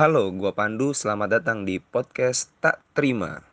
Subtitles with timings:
[0.00, 0.96] Halo, gua Pandu.
[0.96, 3.44] Selamat datang di podcast Tak Terima.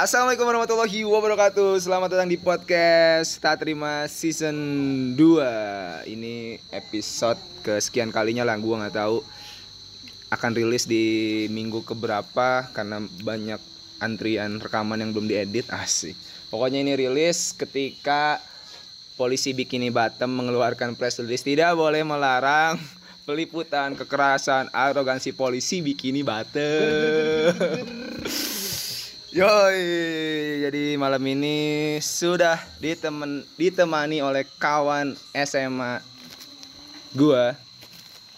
[0.00, 1.76] Assalamualaikum warahmatullahi wabarakatuh.
[1.76, 4.56] Selamat datang di podcast Tak Terima season
[5.12, 6.08] 2.
[6.08, 9.20] Ini episode kesekian kalinya lah, gua nggak tahu
[10.32, 11.04] akan rilis di
[11.52, 13.71] minggu keberapa karena banyak
[14.02, 16.18] antrian rekaman yang belum diedit asik.
[16.50, 18.42] Pokoknya ini rilis ketika
[19.14, 22.76] polisi Bikini Bottom mengeluarkan press release tidak boleh melarang
[23.22, 27.54] peliputan kekerasan arogansi polisi Bikini Bottom.
[29.32, 29.80] Yoi,
[30.68, 36.04] jadi malam ini sudah ditemen, ditemani oleh kawan SMA
[37.16, 37.56] gua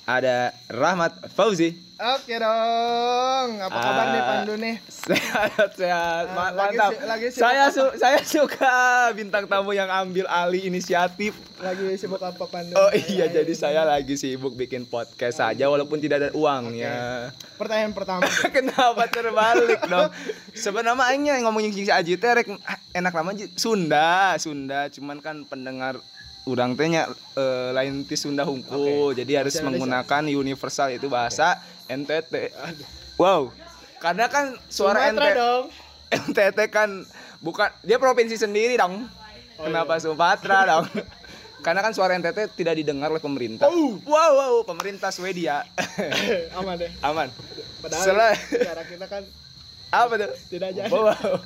[0.06, 1.74] ada Rahmat Fauzi.
[2.04, 4.76] Oke dong, apa kabar nih Ah, Pandu nih?
[4.84, 6.90] Sehat sehat, Ah, Ma- lagi mantap.
[6.92, 7.72] si- lagi sibuk saya apa?
[7.72, 8.76] su- saya suka
[9.10, 11.32] bintang tamu yang ambil alih inisiatif.
[11.56, 12.76] Lagi sibuk apa Pandu?
[12.76, 17.32] Oh iya, jadi saya lagi sibuk bikin podcast saja walaupun tidak ada uangnya.
[17.56, 18.20] Pertanyaan pertama.
[18.52, 20.12] Kenapa terbalik dong?
[20.52, 23.32] Sebenarnya ngomongin si Aji teh rek, ah, enak lama.
[23.54, 25.96] Sunda, Sunda, cuman kan pendengar
[26.44, 29.16] urang teh nya eh, lain ti Sunda hungkul.
[29.16, 32.52] Jadi harus Bahasa menggunakan universal itu bahasa NTT.
[33.16, 33.52] Wow.
[34.00, 35.64] Karena kan suara Sumatera NTT dong.
[36.12, 36.90] NTT kan
[37.40, 39.08] bukan dia provinsi sendiri dong.
[39.56, 40.86] Oh, Kenapa Sumatera dong?
[41.64, 43.64] Karena kan suara NTT tidak didengar oleh pemerintah.
[43.72, 43.96] Oh.
[44.04, 45.64] Wow, wow, pemerintah Swedia.
[46.60, 46.92] Aman deh.
[47.00, 47.32] Aman.
[47.80, 49.22] Padahal Selain cara kita kan
[49.88, 50.32] apa tuh?
[50.52, 50.92] tidak jadi.
[50.92, 51.40] Wow.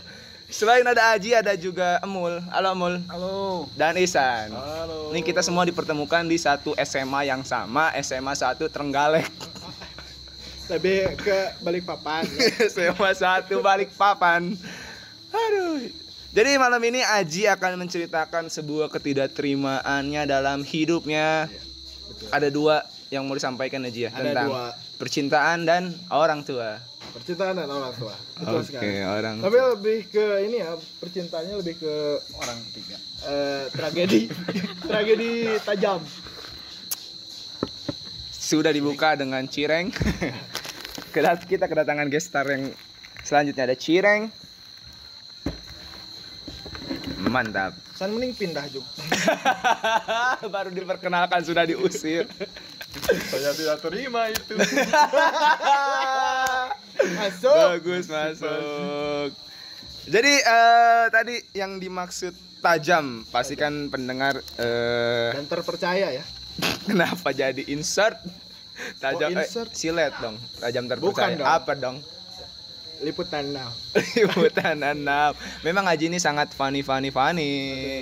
[0.49, 2.41] Selain ada Aji, ada juga Emul.
[2.49, 2.95] Halo Emul.
[3.13, 3.69] Halo.
[3.77, 4.49] Dan Isan.
[4.57, 5.13] Halo.
[5.13, 9.29] Ini kita semua dipertemukan di satu SMA yang sama, SMA 1 Trenggalek.
[10.73, 12.25] Lebih ke balik papan.
[12.73, 14.57] SMA 1 Balikpapan.
[15.37, 15.85] Aduh.
[16.33, 21.53] Jadi malam ini Aji akan menceritakan sebuah ketidakterimaannya dalam hidupnya.
[22.33, 24.65] Ada dua yang mau disampaikan Aji ya Ada tentang dua.
[24.97, 26.77] percintaan dan orang tua.
[27.09, 28.13] Percintaan dan orang tua.
[28.37, 29.01] Betul Oke, sekali.
[29.01, 31.95] orang Tapi lebih ke ini ya, percintaannya lebih ke
[32.37, 32.97] orang ketiga.
[33.25, 34.21] Eh, tragedi.
[34.89, 35.31] tragedi
[35.63, 36.01] tajam.
[38.39, 39.93] sudah dibuka dengan cireng.
[41.15, 42.73] Kedat- kita kedatangan gestar yang
[43.21, 44.33] selanjutnya ada cireng.
[47.19, 47.77] Mantap.
[47.93, 48.89] San mending pindah juga.
[50.55, 52.25] Baru diperkenalkan sudah diusir.
[53.07, 54.55] Saya tidak terima itu.
[57.19, 57.57] Masuk.
[57.79, 59.31] Bagus masuk.
[60.09, 66.25] Jadi eh, tadi yang dimaksud tajam, pastikan pendengar eh, Dan terpercaya ya.
[66.91, 68.19] kenapa jadi insert
[68.99, 69.71] tajam Oh, eh, insert?
[69.77, 71.07] silet dong, tajam terpercaya.
[71.07, 71.47] Bukan dong.
[71.47, 71.97] Apa dong?
[72.99, 73.71] Liputan now.
[73.95, 75.31] Liputan enam.
[75.63, 77.53] Memang Aji ini sangat funny funny funny.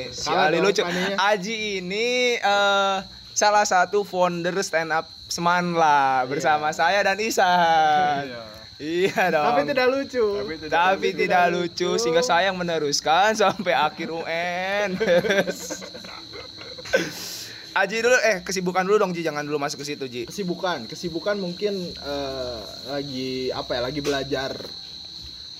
[0.08, 0.80] Si Ali lucu.
[1.20, 2.96] Aji ini eh,
[3.36, 8.32] salah satu founder stand up Semanla bersama saya dan Isan.
[8.80, 9.44] Iya dong.
[9.44, 10.26] Tapi tidak lucu.
[10.70, 14.96] Tapi tidak lucu sehingga saya yang meneruskan sampai akhir UN.
[17.76, 20.22] Aji dulu eh kesibukan dulu dong Ji jangan dulu masuk ke situ Ji.
[20.24, 23.80] kesibukan, kesibukan mungkin eh, lagi apa ya?
[23.84, 24.56] Lagi belajar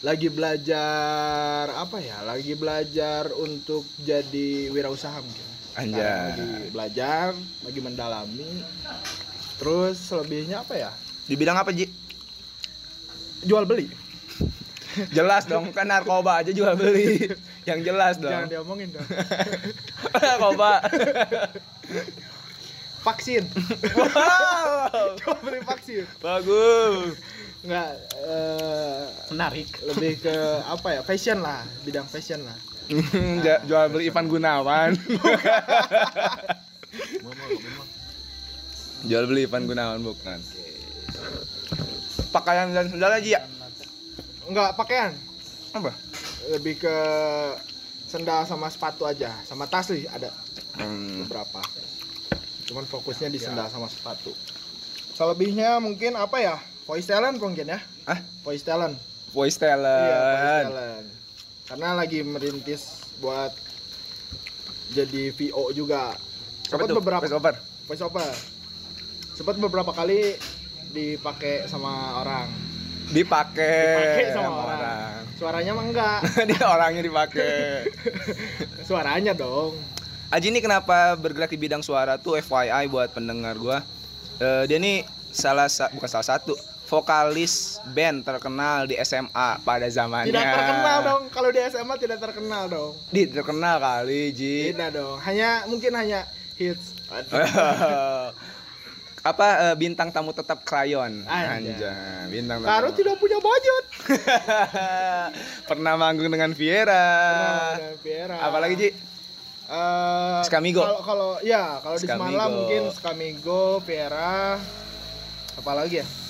[0.00, 2.24] lagi belajar apa ya?
[2.24, 5.55] Lagi belajar untuk jadi wirausaha mungkin.
[5.76, 6.00] Anjay.
[6.00, 7.26] Lagi belajar,
[7.60, 8.64] lagi mendalami.
[9.60, 10.90] Terus selebihnya apa ya?
[11.28, 11.84] Di bidang apa Ji?
[13.44, 13.92] Jual beli.
[15.12, 17.28] Jelas dong kan narkoba aja jual beli.
[17.68, 18.52] Yang jelas Jangan dong.
[18.52, 19.04] diomongin dong.
[20.24, 20.80] narkoba.
[23.04, 23.44] Vaksin.
[23.92, 25.14] wow.
[25.20, 26.04] Jual beli vaksin.
[26.24, 27.20] Bagus.
[27.62, 27.90] Enggak
[28.24, 31.00] eh, menarik lebih ke apa ya?
[31.04, 32.56] Fashion lah, bidang fashion lah.
[33.64, 34.94] Jual beli Ivan Gunawan.
[39.08, 40.38] jual beli Ivan Gunawan bukan.
[42.30, 43.40] Pakaian dan sendal aja ya.
[44.46, 45.12] Enggak pakaian.
[45.72, 45.92] Apa?
[46.46, 46.96] lebih ke
[48.06, 50.30] sendal sama sepatu aja sama tas sih ada
[50.76, 51.24] Hmm.
[51.24, 51.64] beberapa
[52.68, 54.30] cuman fokusnya di sendal sama sepatu
[55.10, 58.94] selebihnya mungkin apa ya voice talent mungkin ya Ah, voice talent
[59.32, 61.06] voice iya voice talent.
[61.66, 62.82] Karena lagi merintis
[63.16, 63.50] buat
[64.88, 66.14] jadi VO juga
[66.62, 67.54] sempat beberapa Voice over.
[67.84, 68.30] voice over
[69.32, 70.38] sempat beberapa kali
[70.88, 71.90] dipakai sama
[72.20, 72.48] orang
[73.06, 75.14] Dipakai dipakai sama, orang.
[75.36, 77.86] suaranya mah enggak Dia orangnya dipakai.
[78.88, 79.78] suaranya dong
[80.26, 83.78] Aji ini kenapa bergerak di bidang suara tuh FYI buat pendengar gua.
[84.36, 90.30] Eh, dia nih salah sa- bukan salah satu vokalis band terkenal di SMA pada zamannya.
[90.30, 91.22] Tidak terkenal dong.
[91.34, 92.92] Kalau di SMA tidak terkenal dong.
[93.10, 94.70] Di terkenal kali, Ji.
[94.70, 95.18] Tidak dong.
[95.20, 96.24] Hanya mungkin hanya
[96.54, 96.94] hits.
[99.26, 101.26] Apa eh, bintang tamu tetap krayon?
[101.26, 102.70] Anjay, bintang tamu.
[102.70, 103.84] Karo tidak punya budget.
[105.70, 106.94] Pernah manggung dengan Viera.
[106.94, 108.36] Pernah dengan Viera.
[108.38, 108.88] Apalagi, Ji?
[109.66, 110.78] Eh, Skamigo.
[110.86, 112.06] Kalau kalau ya kalau di.
[112.06, 114.62] Semarang mungkin Skamigo, Viera,
[115.58, 116.25] apalagi ya?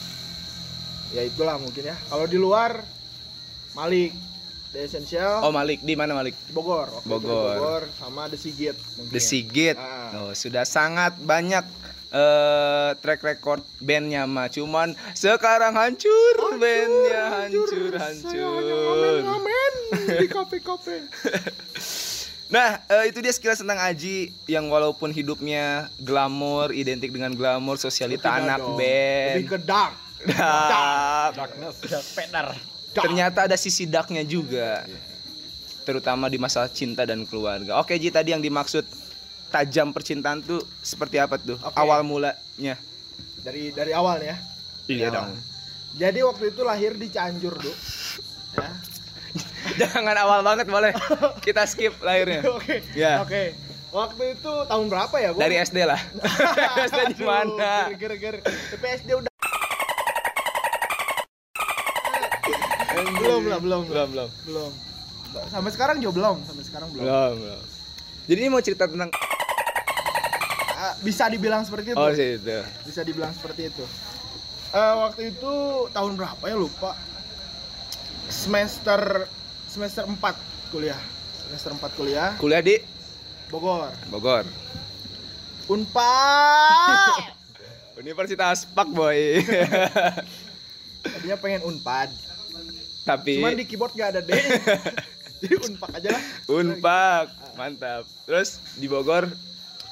[1.11, 1.97] Ya itulah mungkin ya.
[2.05, 2.83] Kalau di luar
[3.73, 4.11] Malik,
[4.71, 5.81] The Essential, Oh, Malik.
[5.81, 6.35] Di mana Malik?
[6.41, 7.57] di Bogor, waktu itu di Bogor.
[7.57, 8.77] Bogor sama The Sigit.
[8.97, 9.13] mungkin.
[9.13, 9.77] The Sigit.
[9.77, 10.11] Ah.
[10.19, 11.65] Oh, sudah sangat banyak
[12.09, 18.31] eh track record bandnya mah cuman sekarang hancur, bandnya hancur hancur.
[18.31, 19.73] hanya ngamen-ngamen
[20.15, 21.03] di kafe-kafe.
[22.47, 28.31] Nah, eh, itu dia sekilas tentang Aji yang walaupun hidupnya glamor, identik dengan glamor, sosialita
[28.31, 28.79] Tidak anak dong.
[28.79, 29.35] band.
[29.37, 29.95] Lebih ke dark.
[30.25, 31.37] Dark.
[31.37, 31.77] Darkness,
[32.17, 32.57] pedar.
[32.97, 34.89] Ternyata ada sisi darknya juga.
[35.85, 37.79] Terutama di masalah cinta dan keluarga.
[37.79, 38.83] Oke, Ji, tadi yang dimaksud
[39.53, 41.61] tajam percintaan tuh seperti apa tuh?
[41.61, 41.77] Oke.
[41.77, 42.75] Awal mulanya.
[43.47, 44.35] dari dari awal ya.
[44.91, 45.31] Iya dong.
[45.97, 47.73] Jadi waktu itu lahir di Cianjur, Du.
[48.59, 48.69] Ya.
[49.81, 50.93] Jangan awal banget boleh.
[51.41, 52.43] Kita skip lahirnya.
[52.57, 52.83] Oke.
[52.93, 53.23] Ya.
[53.23, 53.55] Oke.
[53.95, 55.41] Waktu itu tahun berapa ya gua?
[55.41, 56.01] Dari SD lah.
[56.91, 57.89] SD di mana?
[57.97, 58.45] Ger-ger.
[58.45, 59.33] Tapi SD udah
[63.05, 63.83] belum lah, belum.
[63.89, 64.29] Belum, belum.
[64.49, 64.73] Belum.
[65.53, 67.05] Sampai sekarang juga belum, sampai sekarang belum.
[67.05, 67.63] Belum, belum.
[68.27, 69.11] Jadi ini mau cerita tentang
[70.77, 71.99] Ah, bisa dibilang seperti itu.
[71.99, 72.61] Oh, sih itu.
[72.85, 73.85] Bisa dibilang seperti itu.
[74.77, 75.53] Eh, waktu itu
[75.89, 76.93] tahun berapa ya lupa.
[78.29, 79.25] Semester
[79.73, 80.21] semester 4
[80.69, 81.01] kuliah.
[81.47, 82.77] Semester 4 kuliah Kuliah di
[83.49, 83.89] Bogor.
[84.13, 84.45] Bogor.
[85.73, 87.25] Unpad.
[88.03, 89.41] Universitas Pak Boy.
[91.09, 92.26] Tadinya pengen Unpad
[93.07, 94.35] tapi cuma di keyboard gak ada D
[95.41, 96.23] jadi unpak aja lah.
[96.49, 97.27] Unpak
[97.61, 98.09] mantap.
[98.25, 99.29] Terus di Bogor?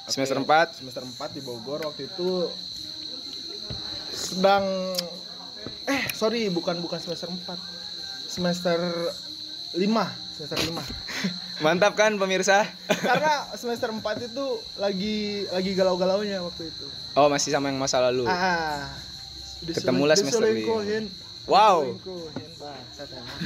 [0.05, 2.49] Okay, semester 4 semester 4 di Bogor waktu itu
[4.13, 4.93] sedang
[5.89, 7.41] eh sorry bukan bukan semester 4
[8.29, 8.77] semester
[9.73, 9.81] 5
[10.37, 10.77] semester 5
[11.65, 12.69] mantap kan pemirsa?
[12.85, 14.45] Karena semester 4 itu
[14.77, 16.85] lagi lagi galau-galaunya waktu itu.
[17.17, 18.29] Oh masih sama yang masa lalu.
[18.29, 18.93] Ah
[19.65, 21.97] ketemulah semester 5 Wow.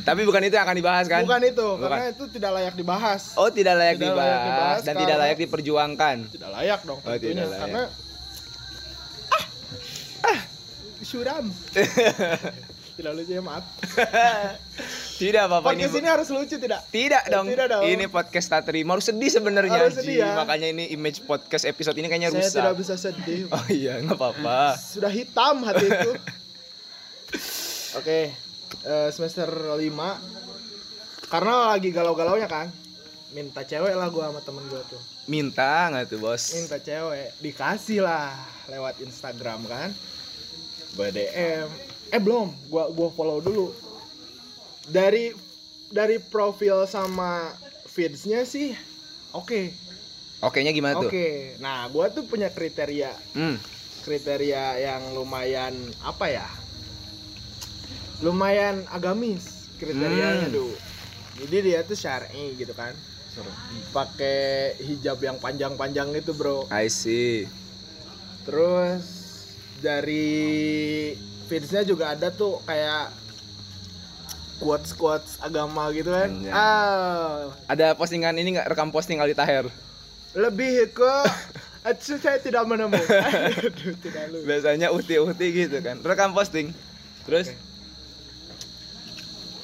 [0.02, 1.22] Tapi bukan itu yang akan dibahas kan?
[1.28, 1.90] Bukan itu, Bukan.
[1.92, 3.22] karena itu tidak layak dibahas.
[3.36, 6.16] Oh, tidak layak, Tidak dibahas, layak dibahas dan tidak layak diperjuangkan.
[6.32, 7.62] Tidak layak dong Oh, tentunya tidak layak.
[7.62, 7.84] karena
[9.30, 9.44] ah,
[10.26, 10.40] ah,
[11.02, 11.46] suram.
[13.00, 13.64] tidak lucu ya maaf.
[15.16, 15.84] tidak apa-apa ini.
[15.84, 16.80] Podcast ini harus lucu tidak?
[16.88, 17.46] Tidak dong.
[17.48, 17.84] Tidak dong.
[17.84, 18.96] Ini podcast tak terima.
[18.96, 19.80] Harus sedih sebenarnya.
[19.88, 20.36] Harus sedih ya.
[20.36, 22.56] Makanya ini image podcast episode ini kayaknya Saya rusak.
[22.56, 23.42] tidak bisa sedih.
[23.52, 24.76] Oh iya, nggak apa-apa.
[24.76, 26.12] Sudah hitam hati itu.
[27.98, 28.30] Oke,
[28.86, 30.22] eh, semester 5
[31.26, 32.70] karena lagi galau-galaunya kan.
[33.30, 35.02] Minta cewek lah gua sama temen gua tuh.
[35.26, 36.54] Minta nggak tuh bos?
[36.54, 38.34] Minta cewek, dikasih lah
[38.70, 39.90] lewat Instagram kan.
[40.94, 41.70] Gua DM.
[42.10, 43.74] Eh belum, gua gua follow dulu.
[44.90, 45.34] Dari
[45.90, 47.54] dari profil sama
[47.90, 48.74] feedsnya sih
[49.34, 49.74] oke.
[50.40, 51.10] Oke nya gimana Oke.
[51.10, 51.62] tuh?
[51.62, 53.58] Nah, gua tuh punya kriteria Hmm.
[54.02, 56.48] kriteria yang lumayan apa ya
[58.20, 60.56] lumayan agamis kriterianya Hmm.
[60.56, 60.72] tuh
[61.38, 62.92] jadi dia tuh syar'i gitu kan
[63.90, 64.40] pakai
[64.78, 67.48] hijab yang panjang-panjang itu bro I see.
[68.44, 69.06] terus
[69.80, 73.16] dari feedsnya juga ada tuh kayak
[74.60, 76.52] quotes quotes agama gitu kan Anjay.
[76.52, 79.72] ah Ada postingan ini nggak rekam posting Ali Taher?
[80.30, 81.16] lebih ke
[81.80, 83.08] Aduh, saya tidak menemukan
[83.56, 85.96] Aduh, tidak Biasanya uti-uti gitu kan.
[86.04, 86.76] Rekam posting.
[87.24, 87.69] Terus Oke.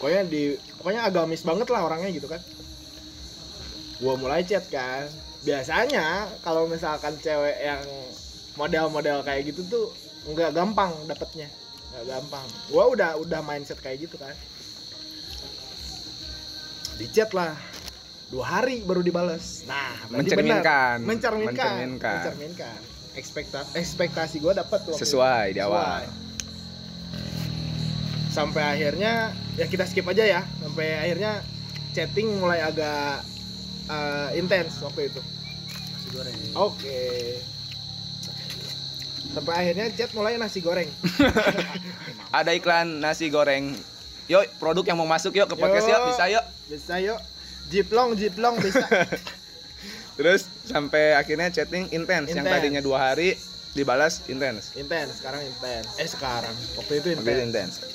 [0.05, 2.37] Pokoknya di pokoknya agamis banget lah orangnya gitu kan
[3.97, 5.09] gua mulai chat kan
[5.41, 7.81] biasanya kalau misalkan cewek yang
[8.53, 9.85] model-model kayak gitu tuh
[10.29, 11.49] nggak gampang dapetnya
[11.89, 14.37] nggak gampang gua udah udah mindset kayak gitu kan
[17.01, 17.57] di chat lah
[18.29, 21.01] dua hari baru dibales nah Mencerminkan.
[21.01, 21.09] benar.
[21.09, 22.13] mencerminkan Mencerminkan.
[22.21, 22.79] mencerminkan
[23.17, 25.17] ekspektasi ekspektasi gua dapet tuh waktu itu.
[25.17, 26.05] sesuai di awal.
[26.05, 26.24] Sesuai.
[28.35, 30.41] Sampai akhirnya ya kita skip aja ya.
[30.59, 31.39] Sampai akhirnya
[31.95, 33.23] chatting mulai agak
[33.87, 35.21] eh, intens waktu itu.
[36.55, 37.39] Oke.
[39.31, 40.87] Sampai akhirnya chat mulai nasi goreng.
[42.37, 43.71] Ada iklan nasi goreng.
[44.31, 46.07] Yuk, produk yang mau masuk yuk ke podcast yuk, Yuk.
[46.11, 46.45] bisa yuk.
[46.71, 47.19] bisa yuk.
[47.71, 48.85] Jiplong jiplong bisa.
[50.17, 53.35] Terus sampai akhirnya chatting intens yang tadinya dua hari
[53.75, 54.71] dibalas intens.
[54.79, 56.55] intens sekarang intens eh sekarang.
[56.79, 57.94] Waktu itu intens.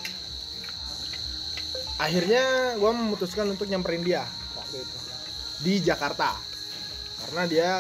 [2.01, 4.25] Akhirnya gue memutuskan untuk nyamperin dia
[4.57, 4.97] waktu itu
[5.61, 6.33] di Jakarta
[7.21, 7.71] karena dia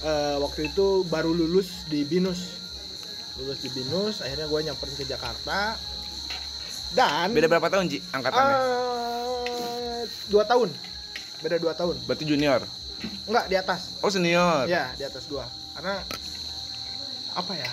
[0.00, 2.56] eh, waktu itu baru lulus di binus
[3.36, 5.76] lulus di binus akhirnya gue nyamperin ke Jakarta
[6.88, 7.98] dan Beda berapa tahun, Ji?
[8.08, 8.56] Angkatannya?
[8.56, 10.70] eh, dua tahun
[11.36, 12.64] beda dua tahun Berarti junior.
[13.28, 14.64] enggak di atas Oh, senior.
[14.64, 15.44] ya di atas gua
[15.76, 16.00] karena
[17.36, 17.68] apa ya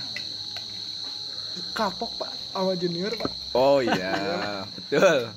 [1.72, 4.14] kapok pak sama junior pak Oh iya,
[4.76, 5.30] betul.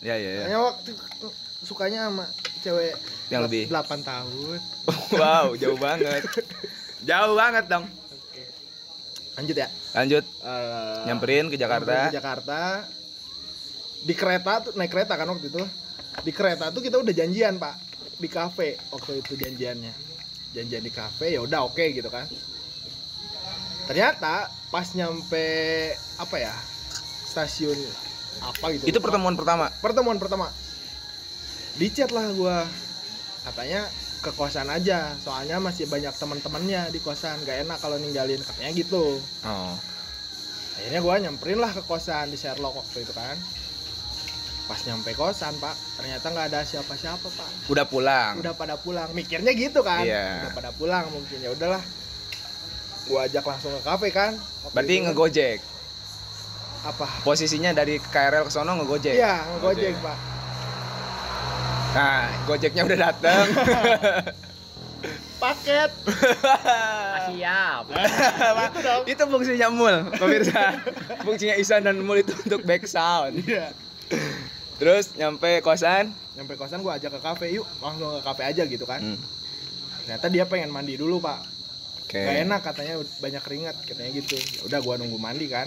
[0.00, 0.42] Ya ya ya.
[0.46, 0.90] Hanya waktu
[1.60, 2.24] sukanya sama
[2.60, 2.94] cewek
[3.26, 3.62] Yang lebih.
[3.68, 4.58] 8 tahun
[5.20, 6.22] Wow, jauh banget.
[7.02, 7.84] Jauh banget dong.
[7.86, 8.42] Oke.
[9.34, 11.88] lanjut ya Lanjut, Eh, nyamperin ke Jakarta.
[11.88, 12.58] nyamperin ke Jakarta
[13.98, 15.62] di kereta tuh naik kereta kan waktu itu
[16.18, 17.74] di kereta tuh kita udah janjian pak
[18.16, 19.92] di kafe waktu itu janjiannya
[20.52, 22.24] janjian di kafe ya udah oke gitu kan
[23.86, 24.34] ternyata
[24.68, 25.46] pas nyampe
[26.16, 26.54] apa ya
[27.24, 27.78] stasiun
[28.38, 29.06] apa gitu Itu lupa.
[29.08, 29.66] pertemuan pertama.
[29.78, 30.46] pertemuan pertama
[31.74, 32.64] di chat lah gua
[33.42, 33.86] katanya
[34.18, 39.22] ke kosan aja soalnya masih banyak teman-temannya di kosan gak enak kalau ninggalin katanya gitu
[39.42, 39.74] Oh.
[40.74, 43.36] akhirnya gua nyamperin lah ke kosan di Sherlock waktu itu kan
[44.66, 48.42] pas nyampe kosan pak ternyata nggak ada siapa-siapa pak Udah pulang.
[48.42, 50.42] udah pada pulang mikirnya gitu kan Iya.
[50.42, 51.78] udah pada pulang mungkin ya udahlah
[53.06, 55.06] gua ajak langsung ke kafe kan Waktu Berarti itu kan.
[55.06, 55.58] ngegojek.
[56.84, 59.12] apa Posisinya dari KRL ke sono ngegojek.
[59.12, 60.18] iya ngegojek pak
[61.88, 63.46] Nah, Gojeknya udah dateng.
[65.36, 65.90] paket
[67.28, 67.84] Siap.
[68.66, 70.76] itu dong itu fungsinya mul, pemirsa.
[71.24, 73.40] fungsinya Isan dan mul itu untuk back sound.
[73.40, 73.72] iya
[74.76, 76.12] Terus nyampe kosan.
[76.32, 79.16] nyampe kosan gua ajak ke kafe yuk langsung ke kafe aja gitu kan Hmm.
[80.04, 81.40] ternyata dia pengen mandi dulu pak
[82.06, 82.22] Oke.
[82.22, 84.38] Gak enak katanya banyak keringat katanya gitu.
[84.38, 85.66] Ya udah gua nunggu mandi kan.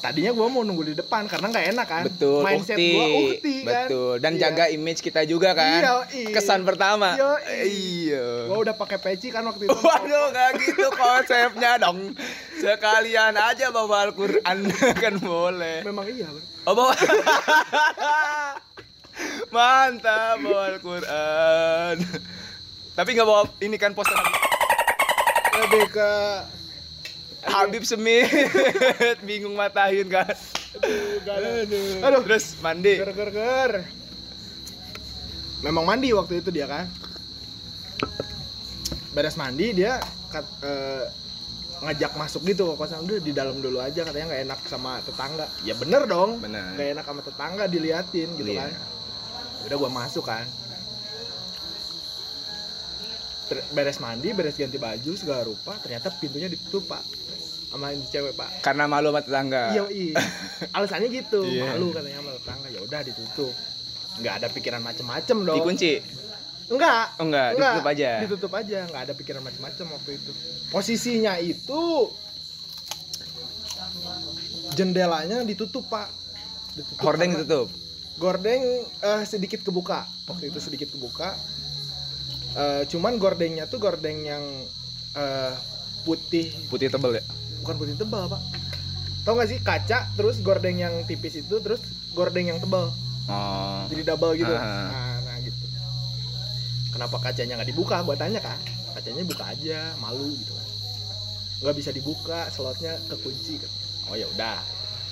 [0.00, 2.02] Tadinya gua mau nunggu di depan karena nggak enak kan.
[2.02, 2.88] Betul, Mindset ukti.
[2.90, 3.86] gua ukti kan.
[3.86, 4.14] Betul.
[4.16, 4.40] Dan Iya.
[4.42, 5.78] jaga image kita juga kan.
[5.78, 6.32] Iya, iya.
[6.32, 7.14] Kesan pertama.
[7.14, 8.26] Iya, Iya.
[8.48, 9.76] Gua udah pakai peci kan waktu itu.
[9.76, 12.16] Waduh, nggak gitu konsepnya dong.
[12.56, 14.58] Sekalian aja bawa Al-Quran
[15.04, 15.84] kan boleh.
[15.84, 16.42] Memang iya, Bro.
[16.64, 16.92] Oh, bawa.
[19.50, 21.96] Mantap bawa Al-Quran.
[22.92, 24.16] Tapi nggak bawa ini kan poster
[25.60, 26.10] Lebih ke
[27.42, 28.28] Habib Semit.
[29.28, 30.28] Bingung matahin kan.
[30.28, 31.32] ada.
[31.64, 32.04] Aduh.
[32.04, 32.20] Aduh.
[32.24, 32.96] Terus mandi.
[32.96, 33.72] Ger ger ger.
[35.60, 36.88] Memang mandi waktu itu dia kan.
[39.10, 41.04] Beres mandi dia kat- eh,
[41.80, 45.48] ngajak masuk gitu ke kosan udah di dalam dulu aja katanya nggak enak sama tetangga
[45.64, 46.76] ya bener dong Benar.
[46.76, 48.68] nggak enak sama tetangga diliatin gitu Iya.
[48.68, 48.70] kan
[49.64, 50.44] udah gua masuk kan
[53.50, 57.02] beres mandi beres ganti baju segala rupa ternyata pintunya ditutup pak.
[57.70, 58.62] Sama ini cewek pak.
[58.62, 59.70] Karena malu sama tetangga.
[59.70, 60.14] iya iya.
[60.76, 61.42] Alasannya gitu.
[61.42, 61.74] Iya.
[61.74, 62.68] malu katanya sama tetangga.
[62.70, 63.52] Ya udah ditutup.
[64.18, 65.56] Nggak ada pikiran macem-macem dong.
[65.58, 65.92] Dikunci.
[66.70, 68.10] enggak Oh enggak, ditutup aja.
[68.22, 68.78] ditutup aja.
[68.86, 70.30] Nggak ada pikiran macem-macem waktu itu.
[70.70, 71.82] Posisinya itu
[74.74, 76.10] jendelanya ditutup pak.
[76.78, 77.68] Ditutup karena- ditutup.
[78.20, 78.62] gordeng
[79.00, 80.04] eh, sedikit kebuka.
[80.28, 81.34] Waktu itu sedikit kebuka
[82.56, 84.42] Eh, cuman gordengnya tuh gordeng yang
[85.14, 85.54] eh,
[86.02, 86.50] putih.
[86.70, 87.24] Putih tebel ya.
[87.60, 88.40] bukan putih tebal pak.
[89.20, 91.84] Tau gak sih kaca terus gordeng yang tipis itu terus
[92.16, 92.88] gordeng yang tebal.
[93.30, 93.86] Oh.
[93.86, 94.50] jadi double gitu.
[94.50, 94.90] Ah.
[94.90, 95.64] nah, nah gitu.
[96.90, 98.02] Kenapa kacanya nggak dibuka?
[98.02, 98.58] Gua tanya kan
[98.96, 100.66] kacanya buka aja malu gitu kan.
[101.62, 103.70] Nggak bisa dibuka slotnya kekunci kan
[104.10, 104.58] oh ya udah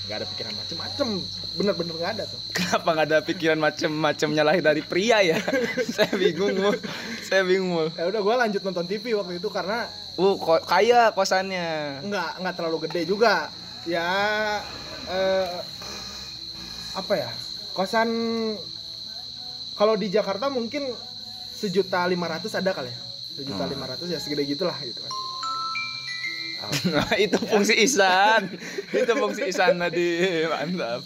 [0.09, 1.09] nggak ada pikiran macem-macem
[1.53, 5.37] bener-bener nggak ada tuh Kenapa nggak ada pikiran macem-macem nyalahin dari pria ya?
[5.95, 6.75] Saya bingung mul.
[7.23, 7.89] Saya bingung mul.
[7.93, 9.85] ya udah gua lanjut nonton TV waktu itu karena
[10.17, 12.03] Uh, ko- kaya kosannya.
[12.03, 13.47] nggak nggak terlalu gede juga
[13.85, 14.09] ya
[15.07, 15.47] eh,
[16.93, 17.31] apa ya
[17.71, 18.11] kosan
[19.73, 20.91] kalau di Jakarta mungkin
[21.53, 22.99] sejuta lima ratus ada kali ya
[23.33, 23.71] sejuta Hmm.
[23.71, 25.13] lima ratus ya segede gitulah gitu kan
[26.91, 28.51] Nah, itu fungsi Isan.
[28.91, 30.09] itu fungsi Isan tadi.
[30.45, 31.03] Mantap.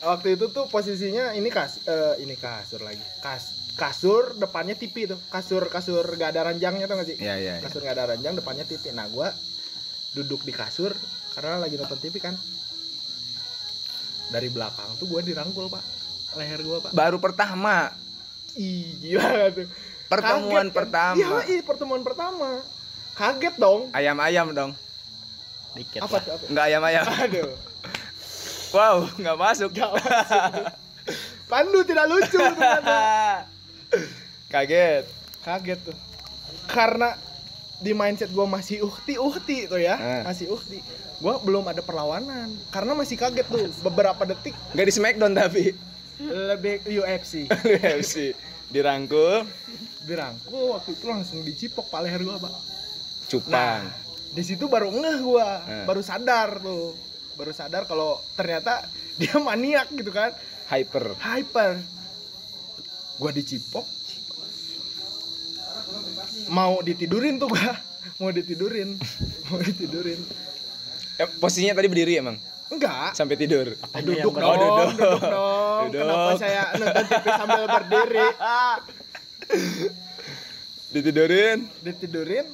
[0.00, 5.20] waktu itu tuh posisinya ini kas eh, ini kasur lagi kas kasur depannya TV tuh
[5.28, 7.54] kasur kasur gak ada ranjangnya tuh gak sih Iya, iya.
[7.56, 7.60] iya.
[7.60, 9.28] kasur gak ada ranjang depannya TV nah gua
[10.10, 10.96] duduk di kasur
[11.36, 12.32] karena lagi nonton TV kan
[14.30, 15.84] dari belakang tuh gua dirangkul pak
[16.32, 17.92] leher gua pak Baru pertama.
[18.56, 19.68] Ih, gila tuh.
[20.08, 20.78] Pertemuan Kaget, kan?
[20.80, 21.18] pertama.
[21.20, 22.50] Iya, iya, pertemuan pertama.
[23.20, 23.92] Kaget dong.
[23.92, 24.72] Ayam-ayam dong.
[25.76, 26.20] Dikit Apa lah.
[26.24, 26.32] tuh?
[26.32, 26.44] Apa?
[26.48, 27.04] Nggak ayam-ayam.
[27.04, 27.52] Aduh.
[28.70, 29.70] Wow, nggak masuk.
[29.74, 30.42] Gak masuk.
[31.50, 32.38] Pandu tidak lucu.
[34.54, 35.04] Kaget.
[35.42, 35.96] Kaget tuh.
[36.64, 37.18] Karena
[37.82, 40.22] di mindset gue masih uhti uhti tuh ya Eh.
[40.22, 40.84] masih uhti
[41.16, 45.72] gue belum ada perlawanan karena masih kaget tuh beberapa detik Gak di Smackdown tapi
[46.20, 48.36] lebih UFC UFC
[48.68, 49.48] dirangkul,
[50.04, 52.52] dirangkul waktu itu langsung dicipok pak leher gue pak
[53.30, 53.52] cupang.
[53.52, 53.80] nah
[54.28, 55.84] di situ baru ngeh gue Eh.
[55.84, 56.94] baru sadar tuh
[57.34, 58.82] baru sadar kalau ternyata
[59.18, 60.34] dia maniak gitu kan
[60.66, 61.14] Hyper.
[61.16, 61.78] hyper
[63.16, 63.86] gue dicipok
[66.48, 67.74] mau ditidurin tuh gua
[68.18, 68.98] mau ditidurin
[69.46, 70.20] mau ditidurin
[71.16, 72.40] Eh, posisinya tadi berdiri emang
[72.72, 73.76] enggak sampai tidur.
[73.76, 74.88] Eh, duduk dong, Oh, duduk.
[74.96, 75.20] duduk.
[75.20, 75.84] dong.
[75.84, 76.00] Duduk.
[76.00, 78.26] Kenapa saya nonton TV sambil berdiri?
[80.88, 81.58] Ditidurin.
[81.80, 82.46] Ditidurin,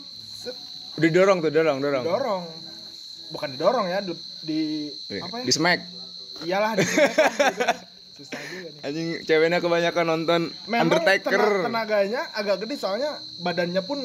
[0.97, 2.05] Didorong tuh, dorong, dorong.
[2.05, 2.43] dorong.
[3.29, 4.61] Bukan didorong ya, di, di
[5.19, 5.45] apa ya?
[5.45, 5.81] Di smack.
[6.39, 7.21] Iyalah di sini kan,
[7.53, 7.65] gitu.
[8.17, 8.81] Susah juga nih.
[8.83, 11.37] Anjing ceweknya kebanyakan nonton Memang Undertaker.
[11.37, 14.01] tena- tenaganya agak gede soalnya badannya pun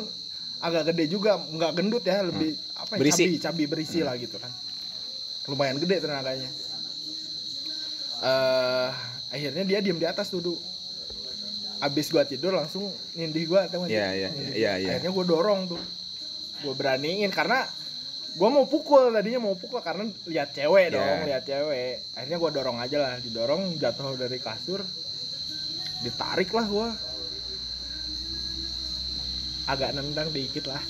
[0.60, 2.96] agak gede juga, nggak gendut ya, lebih apa ya?
[2.96, 3.00] Hmm.
[3.00, 3.24] Berisi.
[3.24, 3.32] Hmm.
[3.32, 4.52] Cabi, cabi berisi lah gitu kan.
[5.48, 6.50] Lumayan gede tenaganya.
[8.22, 8.90] eh
[9.32, 10.60] akhirnya dia diem di atas duduk.
[11.80, 13.66] Abis gua tidur langsung nindih gua?
[13.88, 14.78] Iya, iya, Nindih iya, gua.
[14.78, 14.90] iya.
[14.94, 15.82] Akhirnya gua dorong tuh.
[16.62, 17.66] Gua beraniin karena
[18.34, 21.26] gua mau pukul tadinya mau pukul karena lihat cewek dong, Iya.
[21.28, 21.94] lihat cewek.
[22.14, 24.82] Akhirnya gua dorong aja lah, didorong jatuh dari kasur.
[26.02, 26.90] Ditarik lah gua.
[29.64, 30.82] Agak nendang dikit lah.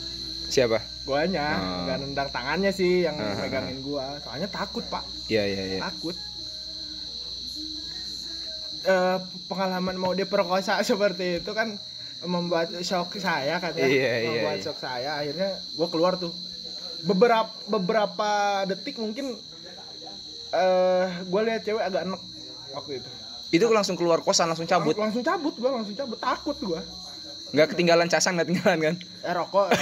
[0.47, 0.79] Siapa?
[1.01, 1.87] Guanya Oh.
[1.87, 3.35] nggak nendang tangannya sih yang Ah.
[3.37, 4.19] megangin gua.
[4.19, 5.03] Soalnya takut, Pak.
[5.27, 5.79] Iya, iya, iya.
[5.81, 6.15] Takut.
[8.81, 11.77] Eh, pengalaman mau diperkosa seperti itu kan
[12.25, 13.85] membuat shock saya kan ya.
[13.85, 14.65] Iya, iya, membuat iya.
[14.65, 15.09] shock saya.
[15.17, 16.33] Akhirnya gua keluar tuh.
[17.01, 18.29] Beberapa beberapa
[18.69, 19.33] detik mungkin
[20.51, 22.21] eh gua lihat cewek agak enek
[22.77, 23.09] waktu itu.
[23.51, 24.93] Itu langsung keluar kosan, langsung cabut.
[24.95, 26.17] Lang- langsung cabut gua, langsung cabut.
[26.21, 26.81] Takut gua.
[27.51, 28.95] Nggak ketinggalan casang, nggak ketinggalan kan?
[29.27, 29.67] Eh rokok.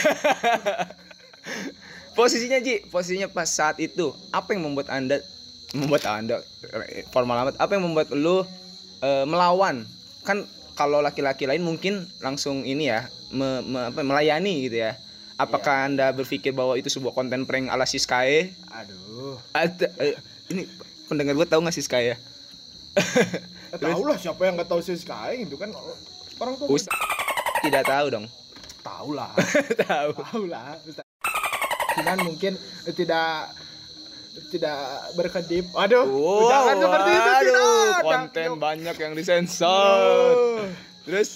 [2.18, 5.24] Posisinya Ji, posisinya pas saat itu, apa yang membuat Anda
[5.72, 7.56] membuat Anda eh, formal amat?
[7.62, 8.44] Apa yang membuat lu
[9.00, 9.88] eh, melawan?
[10.28, 10.44] Kan
[10.80, 13.04] kalau laki-laki lain mungkin langsung ini ya,
[13.36, 14.96] me- me- apa, melayani gitu ya.
[15.36, 18.56] Apakah Anda berpikir bahwa itu sebuah konten prank ala Siskae?
[18.72, 19.36] Aduh.
[19.52, 20.16] Ada eh,
[20.48, 20.64] ini
[21.08, 22.18] pendengar gue tahu nggak Siskae ya?
[23.70, 25.70] Eh, tahu lah siapa yang nggak tahu sih Sky itu kan
[26.42, 26.90] orang tua Us
[27.62, 28.26] tidak tahu dong.
[28.82, 29.30] tahu lah.
[29.86, 30.10] tahu.
[30.18, 30.74] tahu lah
[31.94, 32.58] cuman mungkin
[32.98, 33.54] tidak
[34.50, 34.78] tidak
[35.18, 35.66] berkedip.
[35.76, 40.66] Aduh Wow, jangan seperti itu tidak konten banyak yang disensor.
[41.04, 41.30] Terus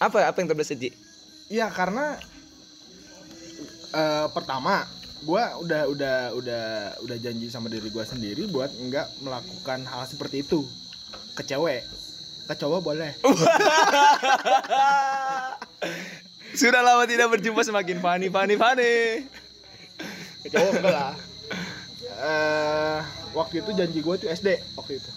[0.00, 0.90] apa apa yang terbesit Ji?
[1.50, 2.16] iya karena
[3.92, 4.86] eh, pertama
[5.26, 6.64] gua udah udah udah
[7.04, 10.64] udah janji sama diri gua sendiri buat nggak melakukan hal seperti itu
[11.36, 11.84] ke cewek.
[12.48, 13.14] Ke cowok boleh.
[16.50, 19.22] Sudah lama tidak berjumpa semakin funny funny funny.
[20.42, 21.14] ke cowok enggak lah
[22.20, 23.00] eh
[23.32, 25.10] waktu itu janji gue tuh SD waktu itu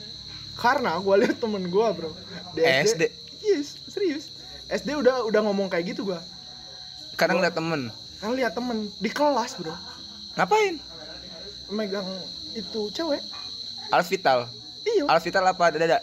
[0.55, 2.11] karena gue lihat temen gue bro
[2.53, 3.03] di SD?
[3.43, 4.31] yes serius
[4.65, 6.19] SD udah udah ngomong kayak gitu gue
[7.13, 7.93] Kadang lihat temen.
[8.17, 9.75] kan lihat temen di kelas bro
[10.33, 10.79] Ngapain?
[11.69, 12.07] megang
[12.53, 13.21] itu cewek
[13.89, 14.47] Alvital.
[14.83, 15.99] iya Alvital apa dada?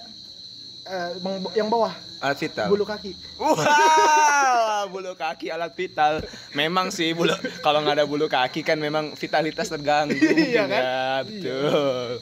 [1.16, 2.68] Bang- yang bawah Alvital.
[2.68, 6.20] bulu kaki Wah, bulu kaki alat vital.
[6.52, 10.16] Memang sih bulu kalau nggak ada bulu kaki kan memang vitalitas terganggu.
[10.50, 10.82] Iya kan?
[10.82, 12.20] ya, betul.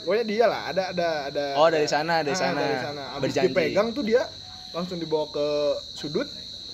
[0.00, 2.56] pokoknya dia lah ada ada ada Oh, dari sana, dari Ah, sana.
[2.58, 3.48] dari sana abis Berjanji.
[3.50, 4.22] dipegang tuh dia
[4.70, 5.46] langsung dibawa ke
[5.92, 6.28] sudut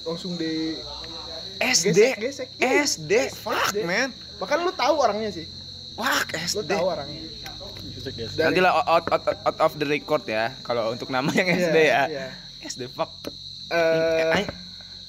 [0.04, 0.76] langsung di
[1.58, 1.88] SD.
[2.14, 2.48] gesek, gesek.
[2.56, 2.84] Iya.
[2.84, 3.12] SD.
[3.32, 3.78] Fuck, SD.
[3.82, 4.12] man.
[4.36, 5.48] bahkan lu tahu orangnya sih
[5.96, 6.04] lu
[6.60, 6.70] SD.
[6.70, 7.24] tahu orangnya
[8.08, 11.48] Dari- Nanti lah out, out, out, out of the record ya kalau untuk nama yang
[11.48, 12.02] Iya, SD ya.
[12.06, 12.26] iya.
[12.62, 13.10] SD fuck.
[13.66, 14.46] Eh, Eh,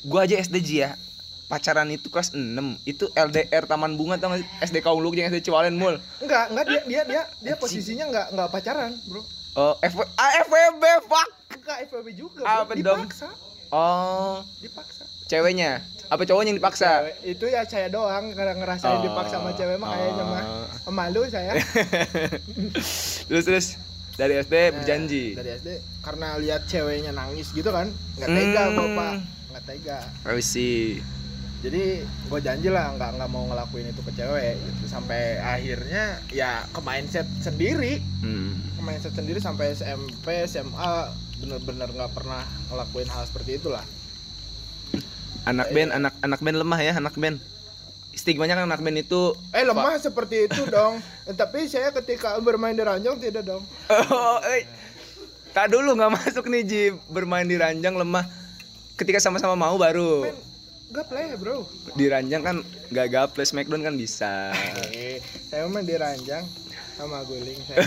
[0.03, 0.97] gua aja SD Ji ya.
[1.45, 2.43] Pacaran itu kelas 6.
[2.83, 4.47] Itu LDR Taman Bunga tau gak sih?
[4.61, 5.95] SD Kauluk yang SD Ciwalen Mall.
[6.17, 9.21] enggak enggak dia dia dia dia posisinya enggak enggak pacaran bro
[9.55, 11.29] Oh, FW ah, FWB fuck.
[11.51, 12.99] enggak FWB juga Apa dong?
[13.01, 13.29] dipaksa
[13.67, 15.81] Oh, dipaksa ceweknya.
[16.07, 16.89] Apa cowoknya yang dipaksa?
[17.03, 19.03] Cewek- itu ya saya doang karena ngerasain Oh.
[19.03, 20.43] dipaksa sama cewek mah kayaknya mah
[20.81, 20.91] Oh.
[20.91, 21.51] malu saya
[23.27, 23.67] terus terus
[24.13, 25.25] dari SD berjanji.
[25.31, 25.69] Eh, dari SD
[26.01, 28.77] karena lihat ceweknya nangis gitu kan nggak tega Hmm.
[28.77, 29.13] bapak
[29.51, 31.03] nggak tega I see.
[31.57, 36.63] jadi gue janji lah nggak nggak mau ngelakuin itu ke cewek gitu sampai akhirnya ya
[36.67, 38.61] ke mindset sendiri Hmm.
[38.71, 40.91] ke mindset sendiri sampai SMP SMA
[41.37, 43.81] bener-bener nggak pernah ngelakuin hal seperti itulah
[45.47, 47.37] Anak band, anak anak band lemah ya, anak band.
[48.11, 50.97] Stigmanya kan anak band itu eh lemah seperti itu dong
[51.31, 54.65] tapi saya ketika bermain di ranjang tidak dong Oh, eh.
[55.53, 58.25] Tak dulu nggak masuk nih Ji bermain di ranjang lemah.
[58.93, 60.25] Ketika sama-sama mau baru.
[60.25, 60.37] Men,
[60.89, 62.57] gaple bro Diranjang kan
[62.89, 64.49] gak gaple Smackdown kan bisa.
[64.89, 66.47] eh saya mah diranjang
[66.95, 67.83] sama guling saya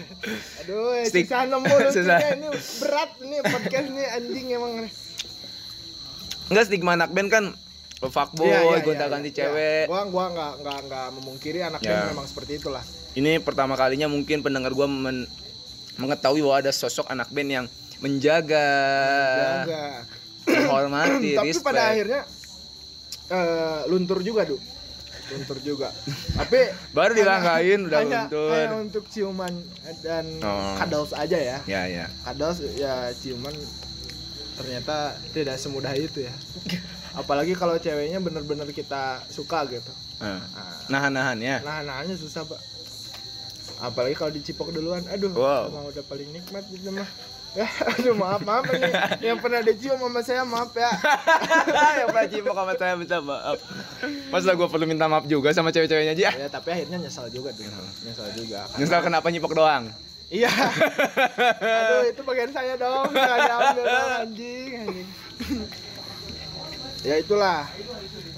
[0.60, 1.30] aduh eh, Stick.
[1.30, 1.64] susah nemu
[2.36, 4.72] ini berat nih podcast nih anjing emang
[6.50, 7.44] Enggak stigma anak band kan
[7.96, 9.82] lo fuckboy, Iya, iya, gonta-ganti iya, cewek.
[9.82, 9.86] iya.
[9.86, 11.88] gua gua nggak nggak nggak memungkiri anak Ya.
[11.94, 15.28] band memang seperti itulah Ini pertama kalinya mungkin pendengar gua men-
[15.96, 17.66] mengetahui bahwa ada sosok anak band yang
[18.00, 18.70] menjaga,
[19.60, 19.86] Jaga.
[20.48, 21.66] menghormati, tapi respect.
[21.66, 22.20] pada akhirnya
[23.28, 24.58] eh, luntur juga tuh
[25.30, 25.88] luntur juga
[26.34, 26.58] tapi
[26.96, 28.50] Baru dilangkain udah hanya, luntur.
[28.50, 29.52] hanya untuk ciuman
[30.00, 30.74] dan Oh.
[30.74, 32.06] cuddles aja ya Ya ya.
[32.24, 33.52] cuddles ya ciuman
[34.60, 34.96] ternyata
[35.32, 36.34] tidak semudah itu ya.
[37.20, 39.90] Apalagi kalau ceweknya bener-bener kita suka gitu.
[40.20, 41.56] Nah, nah, Nahan-nahan ya.
[41.64, 42.60] nah nahannya susah pak.
[43.80, 45.72] Apalagi kalau dicipok duluan aduh Wow.
[45.72, 47.08] emang udah paling nikmat gitu mah.
[47.50, 48.92] Ya aduh maaf maaf nih.
[49.26, 50.92] Yang pernah dicium sama saya maaf ya.
[51.98, 53.58] Yang pernah cipok sama saya minta maaf.
[54.30, 56.30] Masa gue perlu minta maaf juga sama cewek-ceweknya aja?
[56.36, 57.64] ya tapi akhirnya nyesal juga tuh.
[58.04, 58.68] Nyesal juga.
[58.76, 59.88] Nyesel kenapa nyipok doang?
[60.30, 60.50] Iya.
[61.82, 65.08] Aduh itu bagian saya dong nggak diambil dong anjing anjing.
[67.00, 67.66] Ya itulah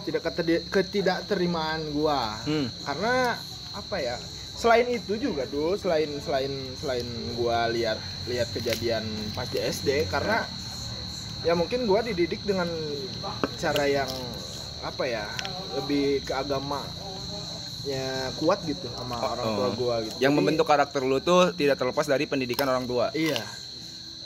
[0.03, 0.23] tidak
[0.71, 2.39] ketidakterimaan gua.
[2.47, 2.67] Hmm.
[2.83, 3.39] karena
[3.73, 4.17] apa ya
[4.53, 9.03] selain itu juga tuh selain selain selain gua lihat lihat kejadian
[9.33, 10.45] pas di SD karena
[11.43, 12.69] ya mungkin gua dididik dengan
[13.59, 14.11] cara yang
[14.83, 15.25] apa ya
[15.79, 16.83] lebih ke agama
[17.83, 19.75] ya kuat gitu sama orang tua Oh.
[19.75, 23.11] gua gitu Yang Jadi- membentuk karakter lu tuh tidak terlepas dari pendidikan orang tua.
[23.13, 23.43] Iya.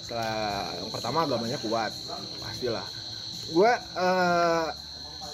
[0.00, 0.36] Setelah
[0.76, 1.90] yang pertama agamanya kuat,
[2.38, 2.84] pastilah.
[3.48, 4.68] Gua eh,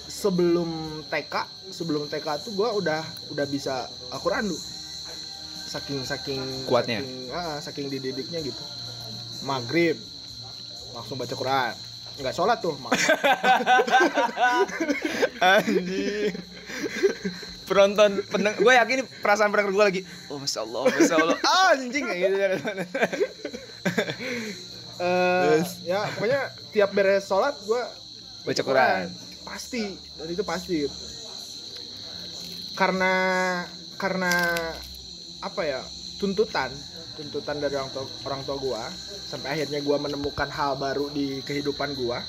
[0.04, 0.70] sebelum
[1.06, 1.34] TK,
[1.68, 4.60] sebelum TK tuh gua udah udah bisa Al-Qur'an dulu.
[5.66, 7.00] Saking saking Kuatnya?
[7.00, 8.62] Saking, ah, saking dididiknya gitu.
[9.42, 9.96] Maghrib
[10.92, 11.72] langsung baca Quran.
[12.12, 12.76] Nggak sholat tuh,
[15.42, 16.36] Anjing.
[17.72, 21.38] Penonton, pendeng, gue yakin nih perasaan pendengar gue lagi, oh masya Allah, masya Allah,
[21.72, 22.36] anjing kayak gitu.
[25.02, 27.90] Eh, ya pokoknya tiap beres sholat gua
[28.46, 29.10] Baca Quran.
[29.42, 30.86] pasti dan itu pasti.
[32.78, 33.14] Karena
[33.98, 34.30] karena
[35.42, 35.82] apa ya
[36.22, 36.70] tuntutan
[37.18, 38.82] tuntutan dari orang tua orang tua gua
[39.26, 42.22] sampai akhirnya gua menemukan hal baru di kehidupan gua.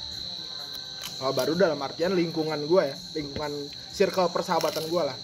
[1.22, 3.54] Hal baru dalam artian lingkungan gua ya lingkungan
[3.94, 5.18] circle persahabatan gua lah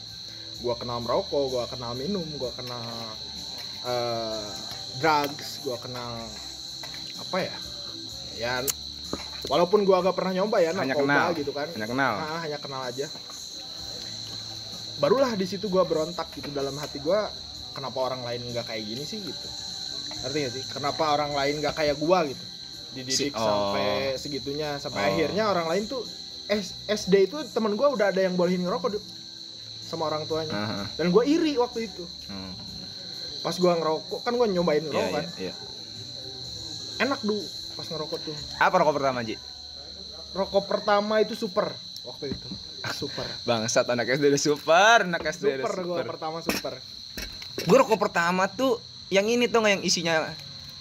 [0.59, 2.83] gua kenal merokok gua kenal minum gua kenal
[3.81, 4.49] eh,
[4.97, 6.19] drugs gua kenal
[7.17, 7.55] apa ya
[8.35, 8.53] ya
[9.47, 11.27] walaupun gua agak pernah nyoba ya Hanya narkoba kenal.
[11.33, 12.13] gitu kan Hanya kenal.
[12.17, 13.07] Ah, hanya kenal aja
[14.99, 17.31] barulah di situ gua berontak gitu dalam hati gua
[17.71, 19.47] kenapa orang lain nggak kayak gini sih gitu
[20.19, 22.43] ngerti gak sih kenapa orang lain nggak kayak gua gitu
[22.91, 23.39] dididik Si- oh.
[23.39, 25.07] sampai segitunya sampai Oh.
[25.09, 26.03] akhirnya orang lain tuh
[26.49, 28.97] S- SD itu temen gua udah ada yang bolehin ngerokok.
[29.89, 30.85] Sama orang tuanya Aha.
[30.93, 32.53] dan gua iri waktu itu Hmm.
[33.41, 35.53] pas gua ngerokok kan gua nyobain Iya, ngerokok iya, kan iya.
[37.01, 37.35] enak du
[37.73, 39.35] pas ngerokok tuh Apa rokok pertama, Ji?
[40.29, 41.73] rokok pertama itu super
[42.05, 42.47] waktu itu
[42.91, 46.03] super Bangsat anak SD udah super, anak SD super super.
[46.05, 46.73] pertama super
[47.59, 50.13] Gue rokok pertama tuh yang ini tuh nggak yang isinya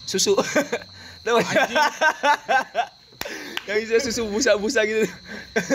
[0.05, 0.37] susu.
[1.27, 1.42] Nggak?
[3.66, 5.05] yang isinya susu busa-busa gitu.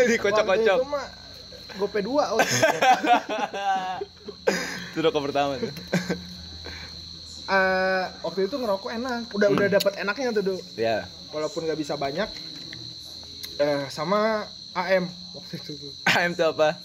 [0.08, 0.78] Dikocok-kocok.
[1.76, 2.40] Gope dua oh.
[4.90, 5.74] Itu rokok pertama tuh.
[7.44, 9.76] Eh, waktu itu ngerokok enak udah udah Hmm.
[9.76, 10.60] dapat enaknya tuh.
[10.76, 11.04] Ya.
[11.30, 12.30] walaupun nggak bisa banyak
[13.56, 16.78] eh sama AM waktu itu tuh AM tuh apa?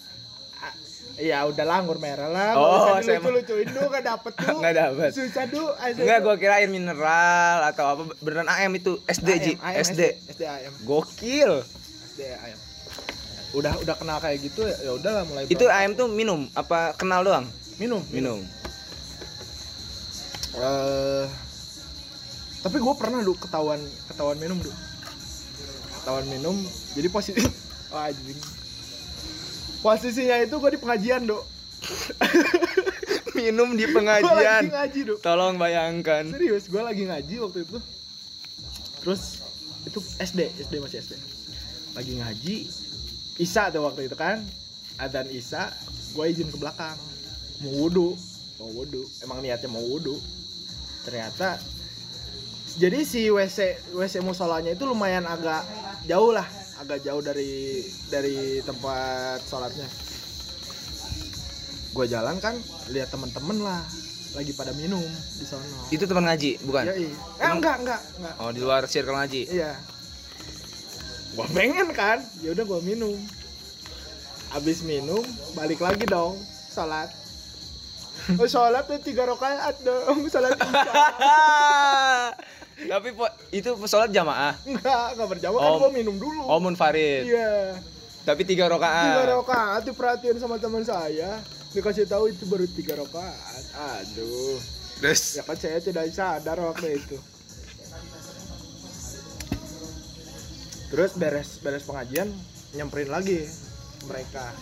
[1.14, 4.74] Iya udah lah anggur merah lah Oh, saya lucu lucuin du nggak dapet tuh Nggak
[4.78, 5.10] dapet.
[5.12, 9.52] susah du Ayo, Enggak, gua kira air mineral atau apa beneran AM itu SD Ji,
[9.54, 10.00] AM, AM, SD.
[10.30, 11.52] SD AM Gokil.
[12.08, 12.58] SD AM
[13.50, 15.80] udah udah kenal kayak gitu ya ya udahlah mulai Itu berontak.
[15.80, 17.46] AM tuh minum apa kenal doang?
[17.76, 18.40] minum Minum.
[20.54, 21.26] eh
[22.58, 24.72] tapi gue pernah lu ketahuan ketahuan minum du
[25.94, 26.56] ketahuan minum
[26.92, 27.38] jadi posisi
[27.94, 28.38] oh, anjing
[29.78, 31.38] posisinya itu gue di pengajian do
[33.30, 34.62] Minum di gue lagi pengajian.
[34.66, 36.26] ngaji Tolong bayangkan.
[36.26, 37.78] serius gue lagi ngaji waktu itu
[38.98, 39.46] terus
[39.86, 41.14] itu SD SD masih SD
[41.94, 42.56] lagi ngaji
[43.38, 44.42] Isa tuh waktu itu kan
[44.98, 45.70] adzan Isa
[46.14, 46.98] gue izin ke belakang
[47.62, 48.18] mau wudhu
[48.58, 50.18] mau wudhu emang niatnya mau wudhu
[51.06, 51.62] ternyata
[52.82, 55.62] jadi si WC WC musolanya itu lumayan agak
[56.10, 56.46] jauh lah
[56.82, 59.86] agak jauh dari dari tempat sholatnya
[61.94, 62.58] gue jalan kan
[62.90, 63.82] lihat temen-temen lah
[64.36, 65.02] lagi pada minum
[65.40, 66.84] di sono Itu teman ngaji, bukan?
[66.84, 67.16] Iya, iya.
[67.16, 68.34] Eh, enggak, enggak, enggak.
[68.44, 69.48] Oh, di luar circle ngaji.
[69.48, 69.72] Iya.
[71.38, 73.14] Gua pengen kan, ya udah gua minum.
[74.50, 75.20] abis minum
[75.52, 76.32] balik lagi dong
[76.68, 77.12] sholat
[78.40, 80.94] oh sholat tuh tiga rakaat dong sholat isya
[82.90, 83.08] Tapi
[83.50, 84.56] itu sholat jamaah.
[84.64, 85.78] enggak enggak berjamaah kan Oh.
[85.78, 87.28] gua minum dulu Oh munfarid.
[87.28, 87.76] iya
[88.24, 89.28] Tapi tiga tiga rokaat.
[89.28, 91.38] rakaat diperhatiin sama teman saya
[91.70, 94.56] dikasih tahu itu baru tiga rakaat aduh
[94.98, 97.20] Terus ya kan saya tidak sadar waktu itu
[100.88, 102.28] terus beres beres pengajian
[102.76, 103.44] nyamperin lagi
[104.08, 104.52] mereka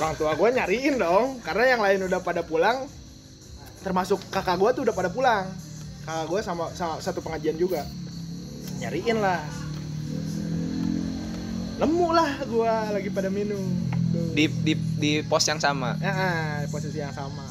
[0.00, 2.88] orang tua gue nyariin dong karena yang lain udah pada pulang
[3.84, 5.44] termasuk kakak gue tuh udah pada pulang
[6.04, 7.84] kakak gue sama, sama satu pengajian juga
[8.80, 9.40] nyariin lah
[11.80, 13.84] nemu lah gue lagi pada minum
[14.14, 14.30] Tuh.
[14.30, 15.98] di di di pos yang sama.
[15.98, 17.42] Ah, posisi yang sama.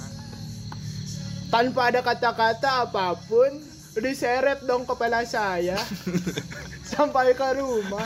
[1.52, 3.52] Tanpa ada kata-kata apa pun,
[4.02, 5.78] diseret dong kepala saya
[6.94, 8.06] sampai ke rumah.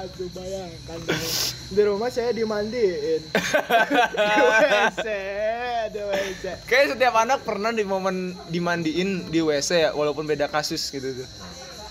[0.00, 1.24] Aduh, bayangkan dong.
[1.72, 3.22] Di rumah saya dimandiin.
[4.14, 5.06] di WC,
[5.92, 6.44] di WC.
[6.64, 11.28] Kayak setiap anak pernah di momen dimandiin di WC ya, walaupun beda kasus gitu tuh.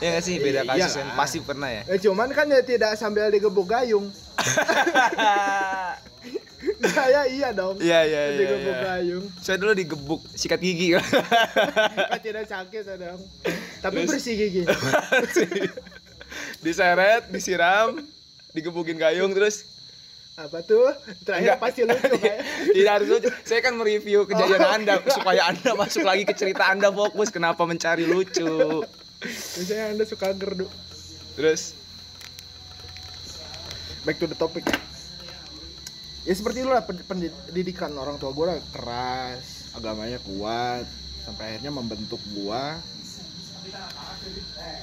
[0.01, 1.81] Ya nggak sih beda Iya kasus kan pasti pernah ya.
[1.87, 4.09] Ya, cuman kan ya tidak sambil digebuk gayung.
[6.89, 7.75] saya iya dong.
[7.79, 8.39] Iya iya iya.
[8.39, 8.83] Digebuk iya.
[8.83, 9.25] gayung.
[9.39, 11.05] Saya dulu digebuk sikat gigi kan.
[12.11, 13.21] Kan tidak sakit ya dong.
[13.83, 14.09] Tapi Terus?
[14.09, 14.63] bersih gigi.
[16.65, 18.01] Diseret, disiram,
[18.57, 19.69] digebukin gayung terus
[20.33, 20.89] Apa tuh?
[21.21, 21.61] Terakhir Enggak.
[21.61, 22.39] pasti lucu kayak.
[22.73, 23.29] tidak harus lucu.
[23.45, 27.61] Saya kan mereview kejadian Oh, Anda supaya Anda masuk lagi ke cerita Anda fokus kenapa
[27.69, 28.81] mencari lucu.
[29.21, 30.65] Biasanya anda suka gerdu.
[31.37, 31.77] Terus
[34.03, 34.67] Back to the topic.
[36.23, 40.87] Ya seperti itulah pen- pendidikan orang tua gue keras, agamanya kuat,
[41.27, 42.79] sampai akhirnya membentuk gua.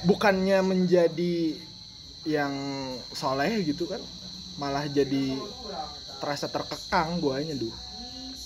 [0.05, 1.57] Bukannya menjadi
[2.29, 2.53] yang
[3.13, 4.01] soleh gitu kan,
[4.61, 5.37] malah jadi
[6.21, 7.73] terasa terkekang guanya dulu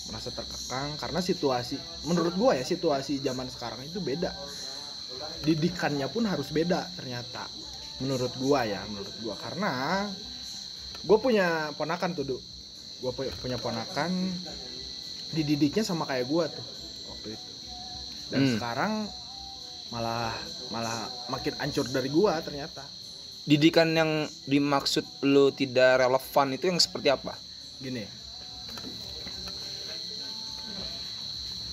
[0.05, 4.31] merasa terkekang karena situasi menurut gua ya situasi zaman sekarang itu beda.
[5.43, 7.43] Didikannya pun harus beda ternyata
[7.99, 9.36] menurut gua ya menurut gua.
[9.36, 10.05] Karena
[11.05, 12.38] gue punya ponakan tuh du
[12.97, 14.12] gue punya ponakan
[15.31, 16.63] dididiknya sama kayak gua tuh
[17.10, 17.51] waktu itu.
[18.25, 18.53] Dan Hmm.
[18.55, 18.93] sekarang
[19.88, 20.34] malah
[20.67, 22.81] malah makin ancur dari gua ternyata.
[23.45, 24.12] Didikan yang
[24.43, 27.36] dimaksud lu tidak relevan itu yang seperti apa?
[27.75, 28.08] gini.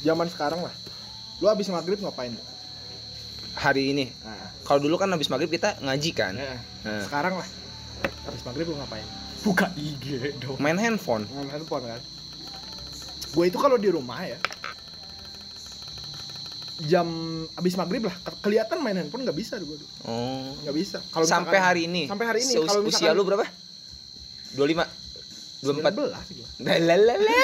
[0.02, 0.74] Zaman sekarang lah.
[1.38, 2.34] Lu abis maghrib ngapain?
[3.54, 4.10] Hari ini.
[4.20, 6.34] nah, Kalau dulu kan habis maghrib kita ngaji kan.
[6.34, 7.48] ya, Nah, sekarang lah.
[8.26, 9.06] Abis maghrib lu ngapain
[9.42, 10.06] buka IG
[10.38, 11.26] dong main handphone.
[11.28, 12.00] main handphone kan
[13.28, 14.38] gue itu kalau di rumah ya
[16.82, 17.06] jam
[17.54, 20.50] abis maghrib lah ke- kelihatan main handphone nggak bisa gue Oh.
[20.60, 22.02] nggak bisa kalau Sampai misalkan- hari ini.
[22.04, 23.46] sampai hari ini kalau usia lu berapa?
[24.52, 24.82] 25.
[25.62, 25.94] 24.
[25.94, 26.46] 19 gua.
[26.60, 27.38] Lalalala.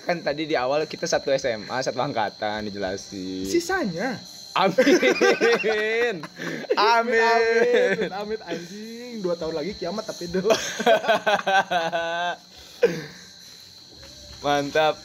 [0.00, 3.44] Kan tadi di awal kita satu SMA, satu angkatan dijelasin.
[3.44, 4.14] sisanya
[4.54, 6.22] Amin.
[6.22, 6.22] Amit,
[6.92, 7.98] Amin.
[7.98, 8.91] amit, amit anjing
[9.22, 10.50] dua tahun lagi kiamat tapi dulu
[14.42, 14.98] Mantap.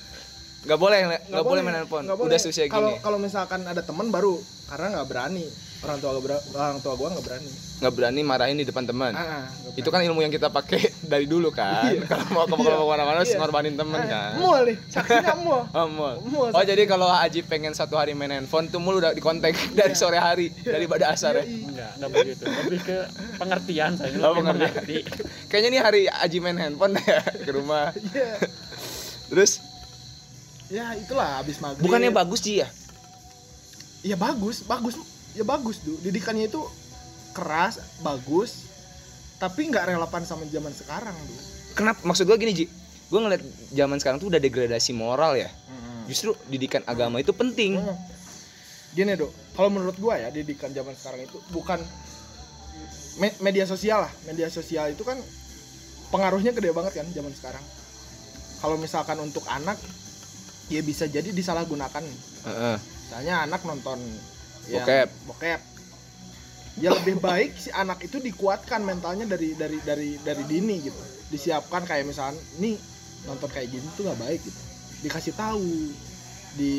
[0.68, 2.04] Gak boleh nggak boleh main handphone.
[2.04, 3.00] nggak Udah susah kalau gini.
[3.00, 4.36] kalau misalkan ada teman baru
[4.68, 8.66] karena nggak berani orang tua gua- orang tua gua nggak berani Nggak berani marahin di
[8.66, 9.14] depan teman.
[9.14, 10.82] Ah, ah, nggak Itu kan ilmu yang kita pakai
[11.14, 11.88] dari dulu kan.
[11.88, 12.04] Iya.
[12.04, 12.84] Kalau mau ke Iya.
[12.84, 13.38] mana-mana harus Iya.
[13.38, 14.10] ngorbanin temen berani.
[14.10, 14.28] kan.
[14.28, 16.14] Ah, mual nih saksinya mual Oh, mul.
[16.26, 19.94] Mul, oh jadi kalau Aji pengen satu hari main handphone tuh mul udah dikontak dari
[19.94, 21.44] sore hari dari pada asar ya.
[21.44, 21.70] Yoi.
[21.70, 22.44] Enggak, enggak begitu.
[22.44, 22.98] Lebih ke
[23.38, 24.10] pengertian saya.
[24.20, 25.06] Oh, lebih pengertian.
[25.48, 27.94] Kayaknya nih hari Aji main handphone ya ke rumah.
[27.94, 28.42] Iya.
[29.28, 29.62] Terus
[30.68, 32.68] ya itulah abis maghrib bukannya bagus Ji ya?
[34.04, 34.96] ya bagus bagus
[35.34, 36.62] ya bagus tuh didikannya itu
[37.32, 38.68] keras bagus
[39.38, 42.02] tapi nggak relevan sama zaman sekarang tuh Kenapa?
[42.02, 42.66] Maksud gua gini Ji.
[43.14, 45.46] Gua ngeliat zaman sekarang tuh udah degradasi moral ya.
[46.10, 47.78] Justru didikan agama itu penting.
[47.78, 47.94] Hmm.
[48.98, 51.78] Gini dok, kalau menurut gua ya didikan zaman sekarang itu bukan
[53.22, 54.14] me- media sosial lah.
[54.26, 55.22] Media sosial itu kan
[56.10, 57.62] pengaruhnya gede banget kan zaman sekarang.
[58.58, 59.78] Kalau misalkan untuk anak,
[60.68, 62.04] ya bisa jadi disalahgunakan.
[62.48, 62.78] Heeh.
[62.80, 64.00] Misalnya anak nonton
[64.68, 65.10] yang Bokep.
[65.28, 65.62] bokep.
[66.78, 71.00] Ya lebih baik si anak itu dikuatkan mentalnya dari dari dari dari dini gitu.
[71.34, 72.78] Disiapkan kayak misalkan nih
[73.26, 74.62] nonton kayak gini tuh nggak baik gitu.
[75.08, 75.94] Dikasih tahu,
[76.54, 76.74] di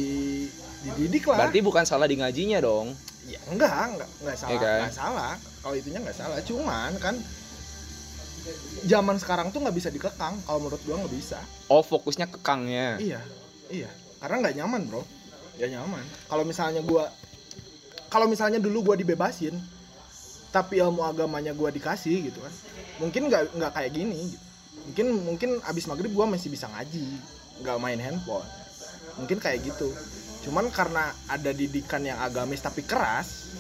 [0.87, 1.51] dididik lah.
[1.51, 2.95] Berarti bukan salah di ngajinya dong.
[3.27, 4.79] Ya enggak, enggak, enggak salah, Iya kan?
[4.79, 5.33] enggak salah.
[5.61, 7.15] Kalau itunya enggak salah, cuman kan
[8.87, 10.35] zaman sekarang tuh nggak bisa dikekang.
[10.47, 11.39] Kalau menurut gua nggak bisa.
[11.67, 13.03] Oh fokusnya kekangnya.
[13.03, 13.21] Iya,
[13.71, 13.91] iya.
[14.19, 15.03] Karena nggak nyaman bro,
[15.57, 16.05] nggak nyaman.
[16.27, 17.07] Kalau misalnya gua,
[18.11, 19.55] kalau misalnya dulu gua dibebasin,
[20.51, 22.55] tapi ilmu agamanya gua dikasih gitu kan,
[22.99, 24.35] mungkin nggak nggak kayak gini.
[24.35, 24.47] Gitu.
[24.89, 27.05] mungkin mungkin abis maghrib gua masih bisa ngaji
[27.61, 28.49] nggak main handphone
[29.21, 29.93] mungkin kayak gitu
[30.49, 33.53] cuman karena ada didikan yang agamis tapi keras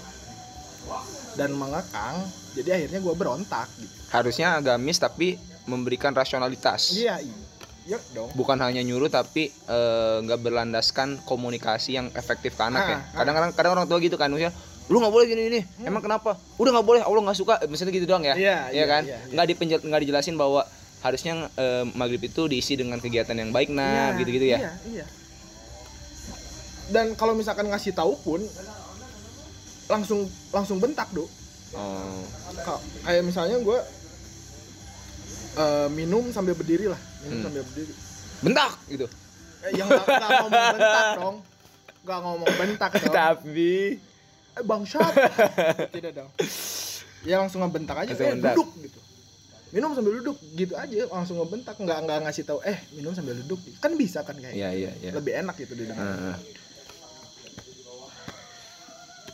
[1.36, 2.16] dan mengekang
[2.56, 5.36] jadi akhirnya gua berontak gitu harusnya agamis tapi
[5.68, 7.47] memberikan rasionalitas iya iya
[7.88, 8.28] iya dong.
[8.32, 12.98] Bukan hanya nyuruh tapi eh, nggak berlandaskan komunikasi yang efektif ke anak Ah, ya.
[13.16, 14.52] kadang-kadang kadang orang tua gitu kan maksudnya
[14.86, 15.60] lu nggak boleh gini gini.
[15.82, 16.36] Emang kenapa?
[16.56, 17.54] Udah nggak boleh Allah nggak suka.
[17.64, 18.32] Misalnya gitu doang ya.
[18.32, 18.40] Hmm.
[18.40, 19.02] Iya, Iya iya, kan?
[19.02, 19.32] iya, iya.
[19.32, 20.62] nggak dipenjel nggak dijelasin bahwa
[20.98, 24.58] harusnya eh, maghrib itu diisi dengan kegiatan yang baik nah Iya, gitu-gitu ya.
[24.58, 25.06] iya iya.
[26.88, 28.40] Dan kalau misalkan ngasih tahu pun
[29.86, 31.24] langsung langsung bentak do
[31.72, 32.20] oh.
[32.58, 33.78] Ka- kayak misalnya gue
[35.90, 37.42] minum sambil berdiri lah Hmm.
[37.42, 37.94] sambil berdiri.
[38.38, 38.72] Bentak!
[38.86, 39.06] Gitu.
[39.66, 41.36] Eh, yang nggak nggak ngomong bentak dong.
[42.06, 43.14] Nggak ngomong bentak dong.
[43.14, 43.74] Tapi
[44.54, 45.12] eh bangsat.
[45.94, 46.30] Tidak dong.
[47.26, 48.10] Ya langsung ngebentak aja.
[48.14, 48.54] Langsung eh bentak.
[48.54, 49.00] duduk gitu.
[49.68, 50.94] Minum sambil duduk gitu aja.
[51.10, 53.58] Langsung ngebentak nggak nggak ngasih tahu eh minum sambil duduk.
[53.82, 55.10] Kan bisa kan kayak iya iya iya.
[55.18, 56.38] Lebih enak gitu di ah.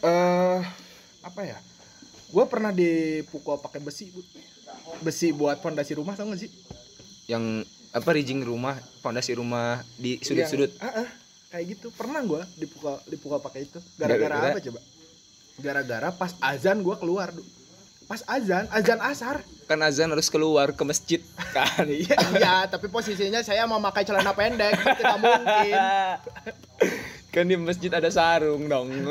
[0.04, 0.60] eh
[1.20, 1.58] apa ya?
[2.32, 4.08] Gue pernah dipukul pakai besi
[5.04, 6.50] besi buat fondasi rumah tau gak sih
[7.26, 10.70] yang apa rigging rumah fondasi rumah di sudut-sudut?
[10.78, 11.08] Ah, ah,
[11.48, 11.88] kayak gitu.
[11.90, 13.78] Pernah gue dipukul dipukul pakai itu.
[13.94, 14.80] Gara-gara apa coba?
[15.56, 17.30] Gara-gara pas azan gue keluar
[18.04, 19.40] pas azan azan asar.
[19.64, 21.88] Kan azan harus keluar ke masjid kan?
[22.04, 25.74] Iya iya tapi posisinya saya mau pakai celana pendek tidak mungkin.
[27.32, 28.90] Kan di masjid ada sarung dong.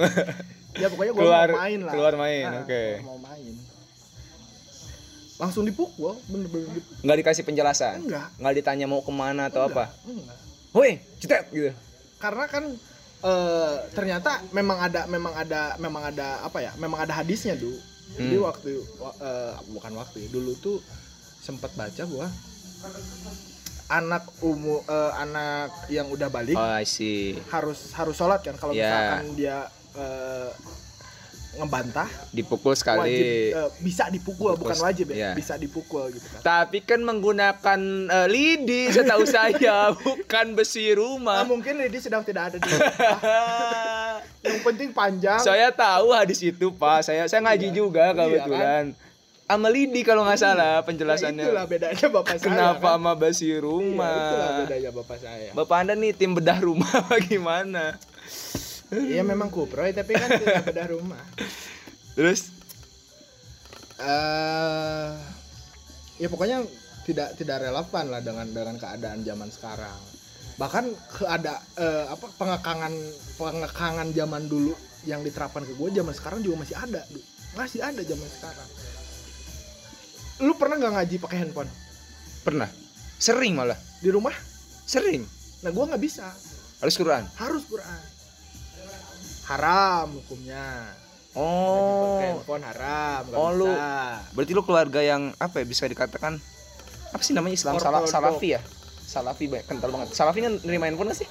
[0.74, 1.94] Ya pokoknya gue Keluar- mau main lah.
[1.94, 2.84] keluar main, Ah, oke.
[3.06, 3.54] mau main
[5.36, 7.02] langsung dipukul bener-bener dipukul.
[7.02, 10.38] nggak dikasih penjelasan enggak nggak ditanya mau ke mana atau enggak, apa enggak
[10.72, 11.72] woi cetet gitu
[12.18, 12.64] karena kan
[13.24, 17.78] eh, ternyata memang ada memang ada memang ada apa ya memang ada hadisnya dulu
[18.14, 18.46] jadi Hmm.
[18.46, 20.78] waktu wa- eh, bukan waktu ya dulu tuh
[21.40, 22.30] sempat baca gua
[23.90, 24.80] anak umum
[25.16, 28.86] anak yang udah balik oh I see harus harus sholat kan kalau Ya.
[28.86, 29.58] misalkan dia
[29.94, 30.50] eh,
[31.56, 32.10] ngebantah.
[32.30, 33.00] Dipukul sekali.
[33.00, 35.16] Wajib eh, bisa dipukul Dipukul, bukan wajib ya.
[35.16, 35.32] ya.
[35.34, 36.42] bisa dipukul gitu kan.
[36.42, 42.50] Tapi kan menggunakan eh, lidi setahu saya bukan besi Ah, rumah mungkin Lady sedang tidak
[42.50, 42.94] ada di rumah.
[44.46, 45.40] yang penting panjang.
[45.40, 47.02] Saya tahu hadis itu pak.
[47.02, 47.76] Saya saya ngaji Iya.
[47.76, 48.86] juga Iya, kebetulan.
[49.44, 51.46] Sama lidi kalau nggak salah Ya, penjelasannya.
[51.46, 52.94] itulah bedanya bapak saya kenapa kan?
[52.96, 54.58] sama besi Iya, itulah rumah?
[54.60, 55.50] bedanya bapak saya.
[55.52, 56.90] Bapak anda nih tim bedah rumah
[57.30, 57.94] gimana
[59.02, 61.24] iya memang kuproy tapi kan tidak bedah rumah.
[62.14, 62.54] Terus?
[63.98, 65.12] Eh
[66.22, 66.62] ya pokoknya
[67.04, 70.00] tidak tidak relevan lah dengan dengan keadaan zaman sekarang.
[70.60, 70.86] Bahkan
[71.18, 72.94] keada eh, apa pengekangan
[73.42, 77.02] pengekangan zaman dulu yang diterapkan ke gue zaman sekarang juga masih ada
[77.58, 78.70] masih ada zaman sekarang.
[80.44, 81.72] Lu pernah nggak ngaji pakai handphone?
[82.44, 82.70] Pernah.
[83.18, 83.78] Sering malah.
[84.04, 84.34] Di rumah?
[84.84, 85.24] Sering.
[85.64, 86.28] Nah gue nggak bisa.
[86.84, 87.24] Harus Quran?
[87.40, 88.13] Harus Quran
[89.46, 90.88] haram hukumnya.
[91.34, 92.14] Oh.
[92.14, 94.22] pakai handphone haram Oh, lu- bisa.
[94.32, 96.38] berarti lu keluarga yang apa ya bisa dikatakan
[97.10, 97.74] apa sih namanya Islam?
[97.76, 98.12] Sala- Ortodok.
[98.12, 98.62] Salafi ya?
[99.04, 100.08] Salafi banyak kental banget.
[100.12, 101.30] Salafi kan nerima handphone nggak sih?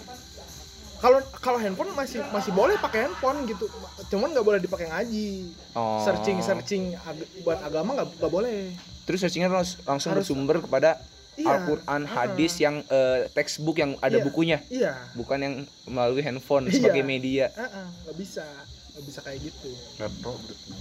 [0.99, 3.67] Kalau kalau handphone masih masih boleh pakai handphone gitu.
[4.09, 5.55] Cuman nggak boleh dipakai ngaji.
[5.73, 6.03] Oh.
[6.03, 8.75] searching searching ag- buat agama nggak boleh.
[9.03, 10.99] Terus searchingnya langsung, langsung Harus- bersumber kepada
[11.33, 11.49] Iya.
[11.51, 14.25] Al-Quran hadis yang eh, textbook yang ada Iya.
[14.25, 14.59] bukunya?
[14.69, 14.93] Iya.
[15.13, 15.55] Bukan yang
[15.87, 16.77] melalui handphone Iya.
[16.77, 17.49] sebagai media.
[17.55, 18.45] Ah, ah, nggak bisa
[18.93, 19.71] nggak bisa kayak gitu.
[19.97, 20.73] Retro berarti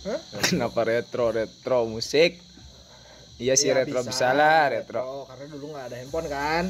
[0.00, 0.20] Hah?
[0.42, 1.26] kenapa retro?
[1.28, 2.40] Retro musik?
[3.36, 5.26] Iya sih Iya, retro bisa, lah retro.
[5.26, 6.64] Karena dulu nggak ada handphone kan.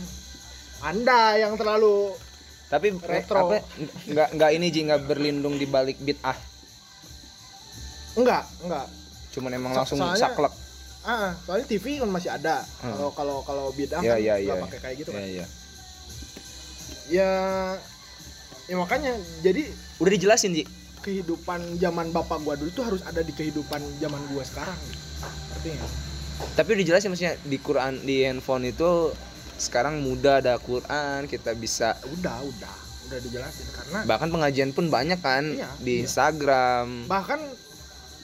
[0.81, 2.13] Anda yang terlalu
[2.69, 3.49] tapi Retro.
[3.49, 3.65] apa
[4.05, 6.37] nggak nggak ini ji nggak berlindung di balik bid'ah?
[8.15, 8.87] Enggak enggak
[9.31, 10.55] cuman emang So- langsung soalnya- saklek
[11.01, 12.93] ah ah, soalnya TV kan masih ada Hmm.
[12.93, 14.55] kalau kalau kalau bid'ah Iya, kan nggak iya.
[14.61, 15.47] pakai kayak gitu kan Iya, iya.
[17.09, 17.31] ya
[18.67, 19.63] ya makanya jadi
[19.97, 20.65] udah dijelasin ji
[21.01, 24.77] kehidupan zaman bapak gua dulu tuh harus ada di kehidupan zaman gua sekarang
[25.51, 25.93] ngerti nggak?
[26.55, 29.15] tapi udah dijelasin maksudnya di Quran di handphone itu
[29.57, 32.75] sekarang mudah ada Quran kita bisa udah udah
[33.09, 36.01] udah dijelasin karena bahkan pengajian pun banyak kan Iya, di iya.
[36.05, 37.41] Instagram bahkan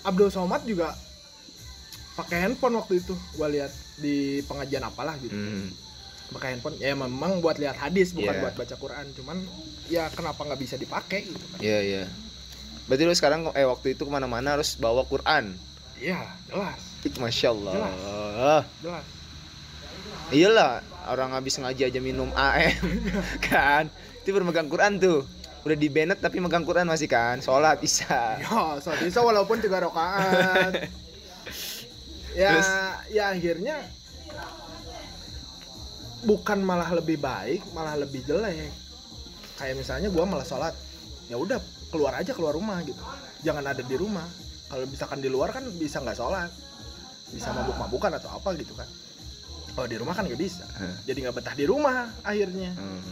[0.04, 0.92] Abdul Somad juga
[2.14, 5.70] pakai handphone waktu itu gua lihat di pengajian apalah gitu Hmm.
[6.30, 8.40] pakai handphone ya memang buat lihat hadis bukan Iya.
[8.40, 9.36] buat baca Quran cuman
[9.86, 12.04] ya kenapa nggak bisa dipakai gitu kan Iya iya.
[12.84, 15.56] Berarti lu sekarang eh waktu itu ke mana-mana harus bawa Quran.
[15.96, 18.62] iya jelas Ih, Masya Allah.
[18.78, 19.04] jelas
[20.30, 22.80] Iyalah orang habis ngaji aja minum AM
[23.46, 23.92] kan.
[24.20, 25.28] Itu bermegang Quran tuh.
[25.62, 27.38] Udah di banned tapi megang Quran masih kan.
[27.38, 28.40] Sholat isya.
[28.40, 30.88] ya soal bisa walaupun tiga rakaat
[32.34, 32.70] ya Terus?
[33.14, 33.76] ya akhirnya
[36.26, 38.72] bukan malah lebih baik malah lebih jelek.
[39.54, 40.74] Kayak misalnya gua malah sholat
[41.30, 41.62] ya udah
[41.94, 42.98] keluar aja keluar rumah gitu.
[43.46, 44.26] Jangan ada di rumah.
[44.66, 46.50] Kalau misalkan di luar kan bisa nggak sholat.
[47.30, 48.88] Bisa mabuk-mabukan atau apa gitu kan.
[49.78, 50.66] Kalau di rumah kan nggak bisa.
[50.74, 50.96] Hmm.
[51.06, 52.74] jadi nggak betah di rumah akhirnya.
[52.74, 53.02] Hmm.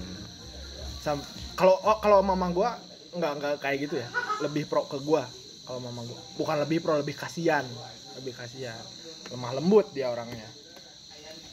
[1.54, 2.74] Kalau oh, kalau mama gua
[3.14, 4.08] nggak nggak kayak gitu ya.
[4.42, 5.28] Lebih pro ke gua
[5.62, 6.18] kalau mama gua.
[6.34, 7.62] Bukan lebih pro lebih kasihan.
[8.18, 8.82] Lebih kasihan
[9.32, 10.46] lemah lembut dia orangnya.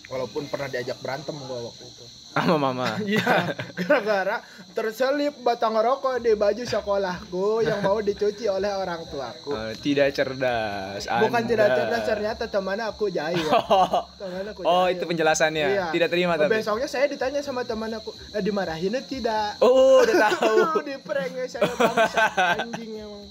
[0.09, 2.05] Walaupun pernah diajak berantem gua waktu itu.
[2.30, 2.97] Sama mama.
[3.09, 4.38] Iya gara-gara
[4.73, 9.49] terselip batang rokok di baju sekolahku yang mau dicuci oleh orang tuaku.
[9.53, 11.49] Eh, tidak cerdas bukan Anda.
[11.49, 13.41] tidak cerdas ternyata teman aku jahil.
[13.69, 14.93] Oh, teman aku oh jahil.
[14.93, 15.67] itu penjelasannya.
[15.73, 15.86] Iya.
[15.89, 16.57] tidak terima tapi.
[16.57, 19.57] Besoknya saya ditanya sama teman aku eh, dimarahin tidak?
[19.61, 20.86] Oh udah tahu.
[20.86, 22.23] Di prank ya saya bangsa
[22.61, 23.25] anjing emang.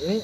[0.00, 0.16] Ini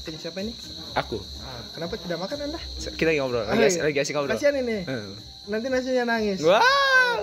[0.00, 0.52] tim siapa ini?
[0.92, 2.60] aku Ah, kenapa tidak makan Anda?
[2.78, 3.82] kita lagi ngobrol Ah, lagi, as- iya.
[3.84, 4.78] lagi asik ngobrol Kasihan ini.
[4.82, 5.12] Hmm.
[5.46, 6.38] Nanti nasinya nangis.
[6.40, 6.62] wah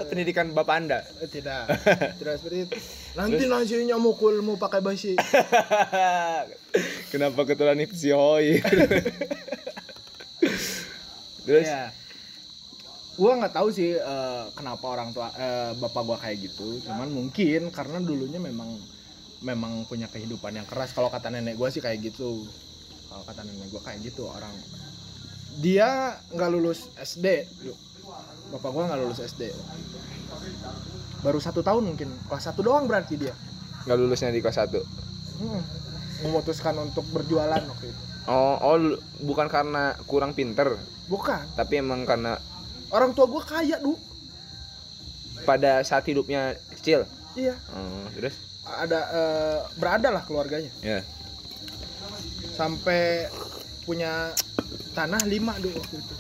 [0.06, 1.70] pendidikan bapak anda Eh, tidak.
[2.20, 2.74] tidak seperti itu.
[3.14, 5.14] Nanti nasinya mukul mau pakai basi.
[7.12, 8.58] kenapa keturunan si Hoi
[11.44, 11.90] terus Iya.
[13.16, 16.78] Gua nggak tahu sih eh, kenapa orang tua eh, bapak gua kayak gitu.
[16.84, 18.78] Cuman mungkin karena dulunya memang
[19.40, 20.94] memang punya kehidupan yang keras.
[20.94, 22.46] Kalau kata nenek gua sih kayak gitu.
[23.18, 24.53] Kalau kata nenek gua kayak gitu orang
[25.57, 27.49] dia nggak lulus SD.
[28.53, 29.49] Bapak gua nggak lulus SD.
[31.20, 33.34] Baru satu tahun mungkin kelas satu doang berarti dia.
[33.84, 34.78] nggak lulusnya di kelas 1
[35.38, 35.61] Hmm.
[36.20, 38.01] Memutuskan untuk berjualan waktu itu.
[38.26, 38.78] oh oh
[39.24, 41.41] bukan karena kurang pinter Bukan.
[41.55, 42.38] tapi emang karena
[42.88, 43.97] Orang tua gua kaya, Du.
[45.41, 47.01] pada saat hidupnya kecil
[47.34, 47.57] Iya.
[47.72, 48.38] oh, terus
[48.68, 50.70] Ada eh, berada lah keluarganya.
[50.80, 50.99] ya
[52.58, 53.30] sampai
[53.86, 54.34] punya
[54.91, 56.16] tanah lima dulu waktu itu.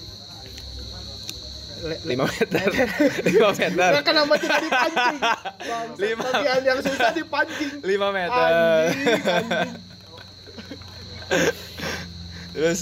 [2.05, 2.65] Lima meter
[3.29, 5.17] lima meter Nah, kenapa tidak dipancing?
[6.01, 6.23] Lima.
[6.25, 7.71] Bagian yang susah dipancing.
[7.85, 9.69] lima meter Anjing, anjing.
[12.57, 12.79] terus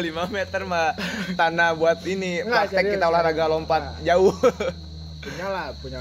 [0.00, 0.96] lima meter mah
[1.36, 3.96] tanah buat ini Nggak, praktek kita olahraga lompat Nah.
[4.00, 4.32] jauh
[5.20, 6.00] Punya lah, punya.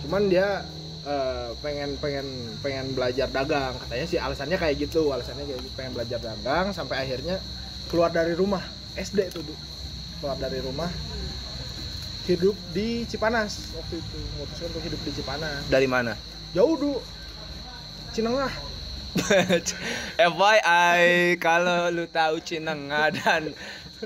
[0.00, 0.62] Cuman dia
[1.04, 2.26] eh, pengen pengen
[2.60, 3.76] pengen belajar dagang.
[3.86, 5.72] Katanya sih alasannya kayak gitu alasannya kayak gitu.
[5.76, 7.38] Pengen belajar dagang sampai akhirnya
[7.88, 8.62] keluar dari rumah.
[8.94, 9.54] SD tuh Du.
[10.22, 10.86] keluar dari rumah
[12.24, 13.74] hidup di Cipanas.
[13.76, 15.60] Waktu itu memutuskan untuk hidup di Cipanas.
[15.68, 16.14] Dari mana?
[16.56, 16.92] Jauh du.
[18.14, 18.52] Cinengah.
[20.18, 23.54] FYI kalau lu tahu Cinengah dan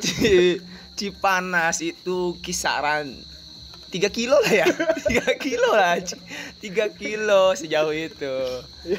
[0.00, 0.60] Ci-
[0.98, 3.16] Cipanas itu kisaran
[3.88, 4.66] 3 kilo lah ya.
[5.08, 5.96] 3 kilo lah.
[5.96, 8.34] 3 kilo sejauh itu.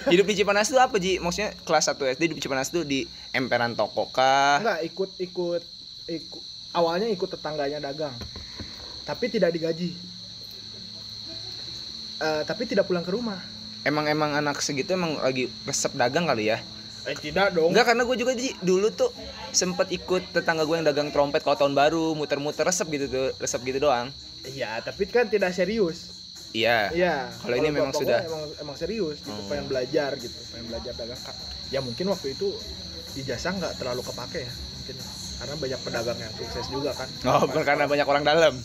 [0.09, 1.21] Hidup di Cipanas itu apa Ji?
[1.21, 4.57] maksudnya kelas 1 SD hidup di Cipanas itu di emperan toko kah?
[4.61, 5.61] enggak ikut ikut
[6.09, 8.13] ikut awalnya ikut tetangganya dagang.
[9.05, 9.93] Tapi tidak digaji.
[12.19, 13.37] Eh, tapi tidak pulang ke rumah.
[13.85, 16.57] Emang emang anak segitu emang lagi resep dagang kali ya?
[17.07, 17.71] Eh tidak dong.
[17.71, 19.13] Enggak karena gue juga Ji, dulu tuh
[19.53, 23.61] sempet ikut tetangga gue yang dagang trompet kalau tahun baru muter-muter resep gitu tuh resep
[23.65, 24.13] gitu doang
[24.45, 26.15] iya tapi kan tidak serius.
[26.49, 26.89] Iya.
[26.89, 27.29] Iya.
[27.35, 29.45] Kalau ini memang sudah- emang emang serius gitu Oh.
[29.45, 31.19] pengen belajar gitu pengen belajar dagang.
[31.69, 32.49] Ya mungkin waktu itu
[33.15, 34.95] ijazah nggak terlalu kepake ya mungkin.
[35.39, 37.07] Karena banyak pedagang yang sukses juga kan.
[37.25, 38.53] Oh, bukan karena banyak orang dalam.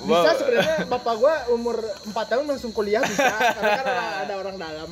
[0.00, 0.32] bisa Wow.
[0.32, 1.76] sebenarnya bapak gua umur
[2.06, 3.20] 4 tahun langsung kuliah bisa
[3.56, 4.88] karena kan ada- ada orang dalam.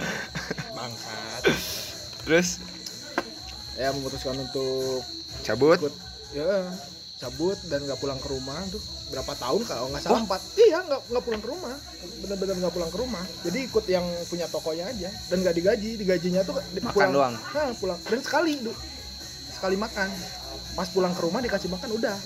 [0.71, 1.43] Bangsat.
[2.23, 2.49] Terus?
[3.75, 5.01] Ya memutuskan untuk
[5.43, 5.81] cabut.
[5.81, 5.95] ikut.
[6.31, 6.69] Ya
[7.19, 11.01] cabut dan nggak pulang ke rumah tuh berapa tahun kalau nggak salah empat iya nggak
[11.05, 11.75] nggak pulang ke rumah
[12.19, 16.43] bener-bener nggak pulang ke rumah jadi ikut yang punya tokonya aja dan nggak digaji digajinya
[16.43, 17.35] tuh Makan pulang doang.
[17.35, 18.71] Hah, pulang dan sekali du.
[19.51, 20.07] sekali makan
[20.73, 22.17] pas pulang ke rumah dikasih makan udah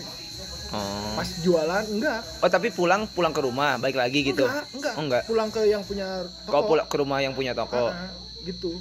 [0.73, 1.13] Oh.
[1.15, 4.45] pas jualan enggak Oh, tapi pulang pulang ke rumah, baik lagi gitu.
[4.45, 5.23] enggak enggak Oh, enggak.
[5.25, 6.09] pulang ke yang punya
[6.43, 7.93] toko Kau pulang ke rumah yang punya toko.
[7.93, 8.09] Ah,
[8.43, 8.81] gitu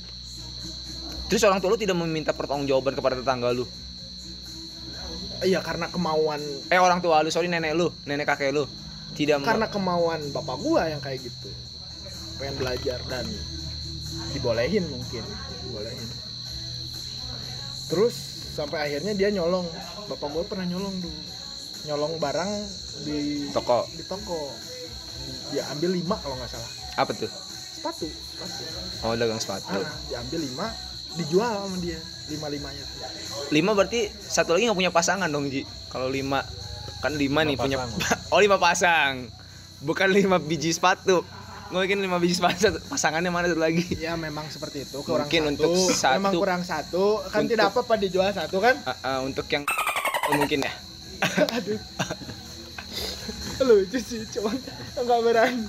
[1.28, 3.64] Terus orang tua lu tidak meminta pertanggungjawaban kepada tetangga lu.
[5.46, 6.42] Iya karena kemauan.
[6.70, 8.66] Eh, orang tua lu, sorry nenek lu, nenek kakek lu.
[9.12, 11.52] Tidak karena kemauan bapak gua yang kayak gitu.
[12.40, 13.28] Pengen belajar dan
[14.32, 15.24] dibolehin mungkin
[15.68, 16.10] dibolehin.
[17.92, 18.16] Terus
[18.56, 19.68] sampai akhirnya dia nyolong.
[20.08, 21.22] Bapak gua pernah nyolong dulu.
[21.92, 22.52] Nyolong barang
[23.04, 23.84] di toko.
[23.92, 24.54] di toko.
[25.52, 26.72] Dia ambil lima kalau nggak salah.
[26.96, 27.32] Apa tuh?
[27.82, 28.64] sepatu sepatu.
[29.02, 29.82] Oh, dagang sepatu.
[29.82, 30.70] ah, diambil lima
[31.14, 31.98] dijual sama dia
[32.28, 32.98] lima limanya tuh
[33.50, 35.62] Lima berarti satu lagi nggak punya pasangan dong, Ji.
[35.88, 36.40] Kalau lima
[37.00, 38.00] kan lima, nih punya pasang.
[38.32, 39.28] Oh, lima pasang.
[39.82, 41.20] Bukan lima biji sepatu.
[41.68, 43.82] Mungkin lima biji sepatu pasangannya mana satu lagi?
[43.94, 47.66] ya memang seperti itu kurang Mungkin satu untuk satu- memang kurang satu kan untuk- tidak
[47.70, 49.62] apa-apa dijual satu kan Ah, ah, untuk yang
[50.32, 50.72] mungkin ya
[51.54, 51.78] aduh
[53.62, 54.56] lucu sih cuman
[54.98, 55.64] nggak berani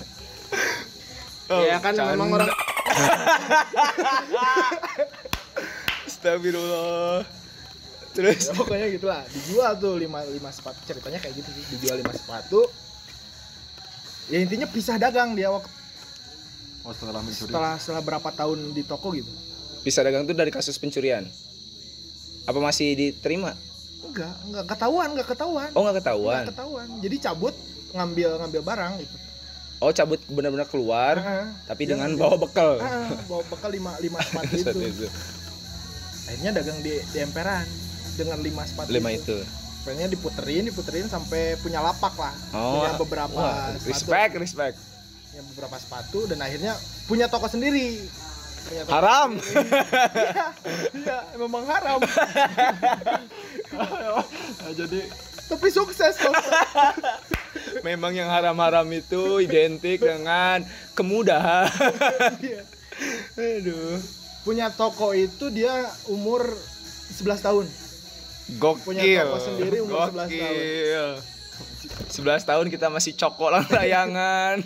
[1.66, 2.14] ya kan canda.
[2.14, 2.48] memang orang
[6.22, 7.26] Astagfirullah.
[8.14, 8.46] Terus?
[8.46, 10.78] Ya, pokoknya gitulah dijual tuh lima lima sepatu.
[10.86, 11.64] Ceritanya kayak gitu sih.
[11.74, 12.62] Dijual lima sepatu.
[14.30, 15.66] Ya intinya pisah dagang dia waktu
[16.82, 17.46] Oh setelah mencuri.
[17.46, 19.26] setelah setelah berapa tahun di toko gitu.
[19.82, 21.26] Bisa dagang tuh dari kasus pencurian?
[22.44, 23.58] Apa masih diterima?
[24.04, 24.64] Enggak enggak.
[24.68, 25.68] Ketahuan enggak ketahuan.
[25.74, 26.34] Oh nggak ketahuan?
[26.38, 26.86] Enggak ketahuan.
[27.02, 27.54] Jadi cabut
[27.92, 29.16] ngambil ngambil barang gitu.
[29.78, 32.22] Oh cabut benar-benar keluar Ah, tapi dia dengan ngambil.
[32.24, 32.70] bawa bekal.
[32.78, 35.06] Ah, bawa bekal lima lima sepatu itu
[36.32, 37.68] akhirnya dagang di, di emperan
[38.16, 39.36] dengan lima sepatu lima itu.
[39.84, 42.32] Pengennya diputerin diputerin sampai punya lapak lah.
[42.56, 43.88] Oh punya beberapa wah, sepatu.
[43.92, 44.76] respect respect.
[45.28, 46.72] Punya beberapa sepatu dan akhirnya
[47.04, 48.00] punya toko sendiri.
[48.64, 49.30] Punya toko haram.
[49.36, 50.48] iya
[50.96, 52.00] iya memang haram.
[54.62, 55.00] Nah, jadi
[55.48, 56.32] tapi sukses kok
[57.84, 60.64] memang yang haram-haram itu identik dengan
[60.96, 61.68] kemudahan.
[62.40, 62.62] Iya.
[63.58, 67.66] aduh punya toko itu dia umur 11 tahun.
[68.58, 68.84] Gokil.
[68.84, 70.28] Punya toko sendiri umur 11 tahun.
[70.28, 71.08] Gokil.
[72.10, 74.58] 11 tahun kita masih cokolan layangan.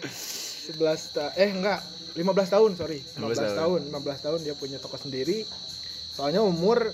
[0.00, 1.80] 11 ta eh enggak.
[2.16, 3.00] 15 tahun sorry.
[3.20, 3.80] 15, 15 tahun.
[3.92, 5.44] 15 tahun dia punya toko sendiri.
[6.16, 6.90] Soalnya umur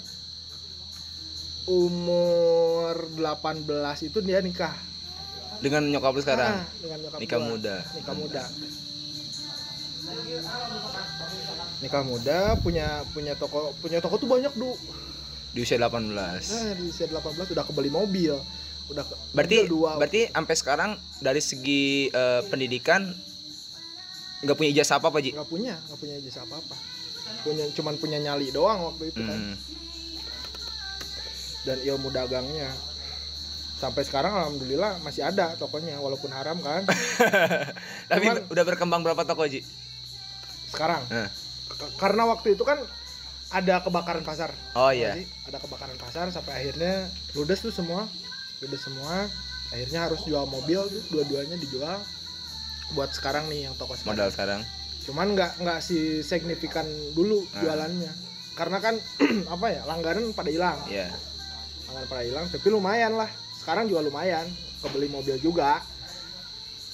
[1.65, 4.75] umur 18 itu dia nikah.
[5.63, 6.61] Dengan nyokap lu sekarang?
[6.61, 7.49] Ah, dengan nyokap nikah gua.
[7.49, 7.77] muda.
[7.97, 8.45] Nikah muda
[11.83, 14.75] nikah muda punya punya toko punya toko tuh banyak du.
[15.55, 18.35] Di usia 18 nah, di usia 18 udah kebeli mobil.
[18.93, 19.91] Udah ke, berarti mobil dua.
[19.97, 23.09] berarti sampai sekarang dari segi eh, pendidikan
[24.45, 25.33] nggak punya ijazah apa apa Ji?
[25.33, 26.77] nggak punya nggak punya ijazah apa apa
[27.41, 29.39] punya cuman punya nyali doang waktu itu kan.
[29.41, 29.57] Hmm.
[31.65, 32.69] dan ilmu dagangnya.
[33.81, 36.85] Sampai sekarang alhamdulillah masih ada tokonya walaupun haram kan.
[38.13, 39.65] Tapi Cuman- udah berkembang berapa toko Ji?
[40.75, 41.07] sekarang?
[41.09, 41.31] Nah.
[41.95, 42.79] Karena waktu itu kan
[43.51, 45.15] ada kebakaran pasar Oh iya.
[45.15, 45.27] gak sih?
[45.47, 48.09] ada kebakaran pasar sampai akhirnya ludes tuh semua
[48.59, 49.31] ludes semua
[49.71, 52.03] akhirnya harus jual mobil tuh dua-duanya dijual
[52.91, 54.61] buat sekarang nih yang toko sekarang Modal sekarang.
[55.05, 57.63] cuman nggak nggak si signifikan dulu Ah.
[57.63, 58.13] jualannya
[58.55, 58.95] karena kan
[59.55, 61.13] apa ya langganan pada hilang Iya.
[61.87, 64.47] langganan pada hilang tapi lumayan lah sekarang juga lumayan
[64.81, 65.79] kebeli mobil juga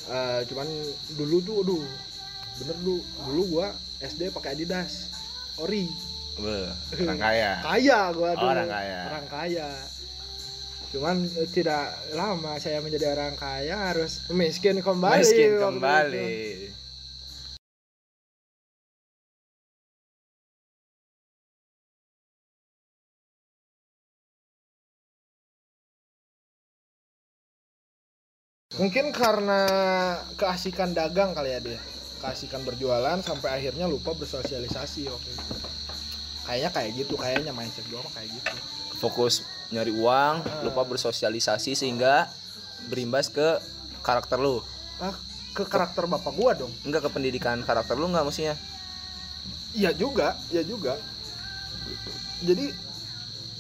[0.03, 0.67] Eh, cuman
[1.15, 1.85] dulu tuh aduh
[2.59, 3.69] bener dulu dulu gua
[4.01, 5.13] SD pakai Adidas
[5.57, 5.85] ori
[6.37, 6.57] Be,
[7.03, 7.51] orang kaya.
[7.61, 9.01] kaya gua dulu Orang kaya.
[9.07, 9.69] orang kaya
[10.91, 16.27] cuman eh, tidak lama saya menjadi orang kaya harus miskin kembali Miskin kembali.
[16.27, 16.69] itu.
[28.73, 29.61] mungkin karena
[30.35, 31.81] keasikan dagang kali ya dia
[32.21, 35.19] keasikan berjualan sampai akhirnya lupa bersosialisasi itu
[36.45, 38.51] kayaknya kayak gitu kayaknya mindset gua mah kayak gitu.
[39.01, 42.29] Fokus nyari uang, lupa bersosialisasi sehingga
[42.93, 43.57] berimbas ke
[44.05, 44.61] karakter lu.
[45.01, 45.17] ah,
[45.57, 46.73] ke karakter bapak gua dong.
[46.85, 48.57] Enggak ke pendidikan karakter lu enggak maksudnya?
[49.71, 50.99] iya juga iya juga.
[52.45, 52.75] Jadi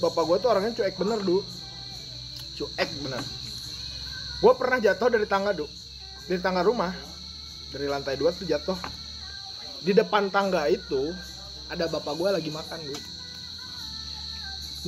[0.03, 1.41] bapak gua tuh orangnya cuek bener du.
[2.61, 3.23] Cuek bener.
[4.45, 5.65] Gua pernah jatuh dari tangga du.
[6.27, 7.10] Dari tangga rumah
[7.71, 8.79] dari lantai dua tuh jatuh
[9.81, 11.14] di depan tangga itu
[11.71, 12.97] ada bapak gua lagi makan du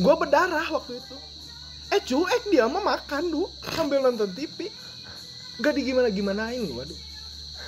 [0.02, 1.16] gua berdarah waktu itu
[1.92, 4.68] eh cuek dia mah makan du sambil nonton TV
[5.62, 6.96] nggak digimana gimanain gua du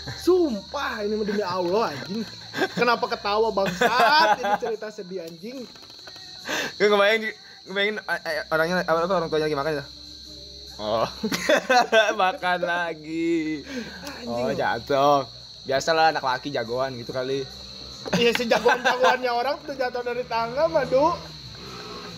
[0.04, 2.28] Sumpah ini demi Allah anjing.
[2.76, 4.36] Kenapa ketawa bangsat?
[4.36, 5.64] Ini cerita sedih anjing.
[6.76, 9.84] Gue ngebayang di- ngebayangin eh, eh, orangnya apa orang tuanya lagi makan ya?
[10.78, 11.06] Oh.
[12.22, 13.62] makan lagi.
[14.26, 15.28] Oh, jatuh.
[15.64, 17.46] Biasalah anak laki jagoan gitu kali.
[18.12, 21.16] Iya si jagoan-jagoannya orang tuh jatuh dari tangga madu.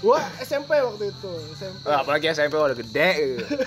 [0.02, 1.88] Gua SMP waktu itu, SMP.
[1.88, 3.11] Apalagi SMP udah gede.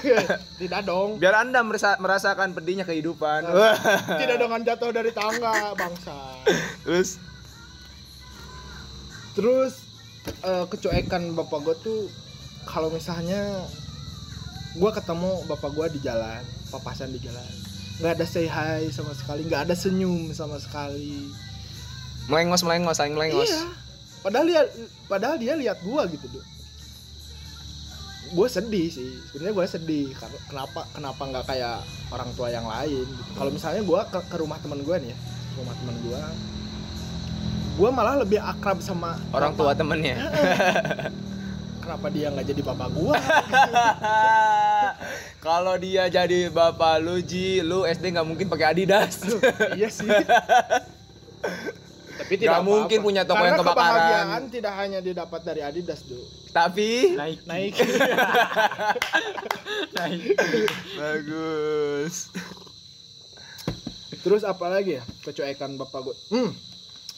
[0.61, 1.17] Tidak dong.
[1.17, 3.49] Biar Anda merasa- merasakan pedihnya kehidupan.
[3.49, 3.73] Nah.
[4.19, 6.17] Tidak dengan jatuh dari tangga, bangsa.
[6.85, 7.17] Terus
[9.33, 9.73] Terus
[10.43, 12.11] eh, kecuekan bapak gua tuh
[12.67, 13.63] kalau misalnya
[14.77, 17.49] gua ketemu bapak gua di jalan, papasan di jalan.
[17.99, 21.27] nggak ada say hi sama sekali, nggak ada senyum sama sekali.
[22.29, 23.49] melengos melengos saling melengos.
[23.49, 23.63] Iya.
[24.21, 24.61] Padahal dia
[25.09, 26.45] padahal dia lihat gua gitu, Duh.
[28.29, 29.09] Gue sedih sih.
[29.33, 31.81] Sebenarnya gue sedih karena kenapa kenapa nggak kayak
[32.13, 33.31] orang tua yang lain gitu.
[33.33, 36.21] Kalau misalnya gua ke, ke rumah teman gue nih ya, ke rumah teman gua
[37.79, 40.19] gua malah lebih akrab sama Orang tua temennya.
[41.89, 43.17] kenapa dia nggak jadi bapak gua
[45.39, 49.25] Kalau dia jadi bapak lu Ji, lu SD nggak mungkin pakai Adidas.
[49.73, 50.05] iya sih
[52.19, 53.07] tapi tidak mungkin apa-apa.
[53.07, 53.79] punya toko Karena yang kebakaran.
[53.89, 56.21] kebahagiaan tidak hanya didapat dari Adidas tuh
[56.51, 57.39] Tapi Naik.
[57.47, 57.73] naik
[59.95, 60.21] Naik.
[60.93, 62.15] bagus.
[64.19, 66.51] terus apa lagi ya kecuekan bapak gua hmm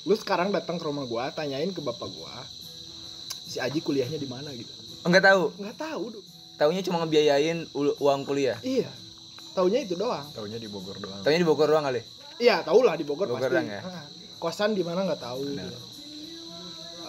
[0.01, 2.31] lu sekarang datang ke rumah gua tanyain ke bapak gua
[3.43, 4.71] si Aji kuliahnya di mana gitu
[5.01, 5.43] Enggak tahu.
[5.57, 6.23] nggak tahu Duh.
[6.55, 8.57] Taunya cuma ngebiayain uang kuliah.
[8.61, 8.85] iya
[9.51, 11.21] taunya itu doang Taunya di Bogor doang.
[11.21, 12.01] Taunya di Bogor doang kali.
[12.37, 13.67] Iya, tahu lah di Bogor, Bogor pasti.
[13.67, 13.81] ya?
[13.83, 14.05] Ah,
[14.37, 15.41] kosan di mana nggak tahu.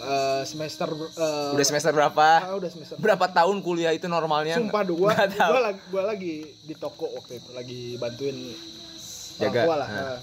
[0.02, 2.26] Eh, semester eh, Udah semester berapa?
[2.42, 2.98] ah, udah semester.
[2.98, 4.58] Berapa tahun kuliah itu normalnya?
[4.58, 8.34] Sumpah duh, gua, gua lagi gua lagi di toko waktu itu, lagi bantuin
[9.38, 9.88] Jaga, tua lah.
[9.88, 10.02] ah.
[10.10, 10.20] ah.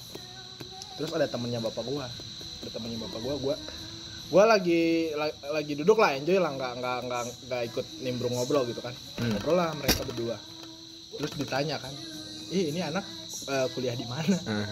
[0.93, 2.05] Terus ada temennya bapak gua.
[2.59, 3.55] Ada temennya bapak gua, gua
[4.29, 8.63] gua lagi la- lagi duduk lah enjoy lah nggak nggak nggak nggak ikut nimbrung ngobrol
[8.63, 8.93] gitu kan.
[9.17, 9.33] Hmm.
[9.33, 10.37] ngobrol lah mereka berdua.
[11.15, 11.91] Terus ditanya kan
[12.49, 13.05] ih ini anak
[13.45, 14.37] eh, kuliah di mana?
[14.41, 14.69] Hmm.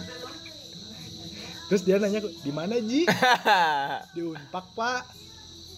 [1.68, 3.04] terus dia nanya di mana ji?
[4.16, 5.04] Di Unpak pak.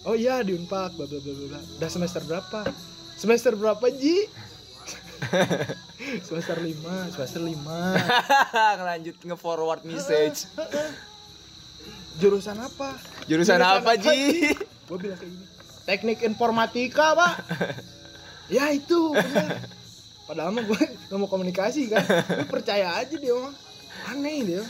[0.01, 2.63] Oh iya di Unpak bla bla bla bla udah semester berapa?
[3.13, 4.25] Semester berapa Ji?
[6.25, 7.53] Semester 5 semester 5
[8.79, 10.49] Ngelanjut nge-forward message.
[12.17, 12.97] Jurusan apa?
[13.29, 14.51] Jurusan apa, Ji?
[14.57, 15.45] gue bilang kayak gini.
[15.87, 17.33] Teknik informatika pak.
[18.51, 19.63] Ya itu bener.
[20.27, 20.75] padahal mah gue
[21.07, 22.03] gak mau komunikasi kan.
[22.03, 23.55] Gue percaya aja dia mah.
[24.11, 24.63] Aneh dia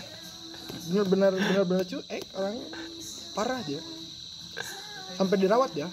[0.85, 2.65] bener-bener bener-bener cuek orangnya
[3.33, 3.81] parah dia.
[5.17, 5.89] Sampai dirawat ya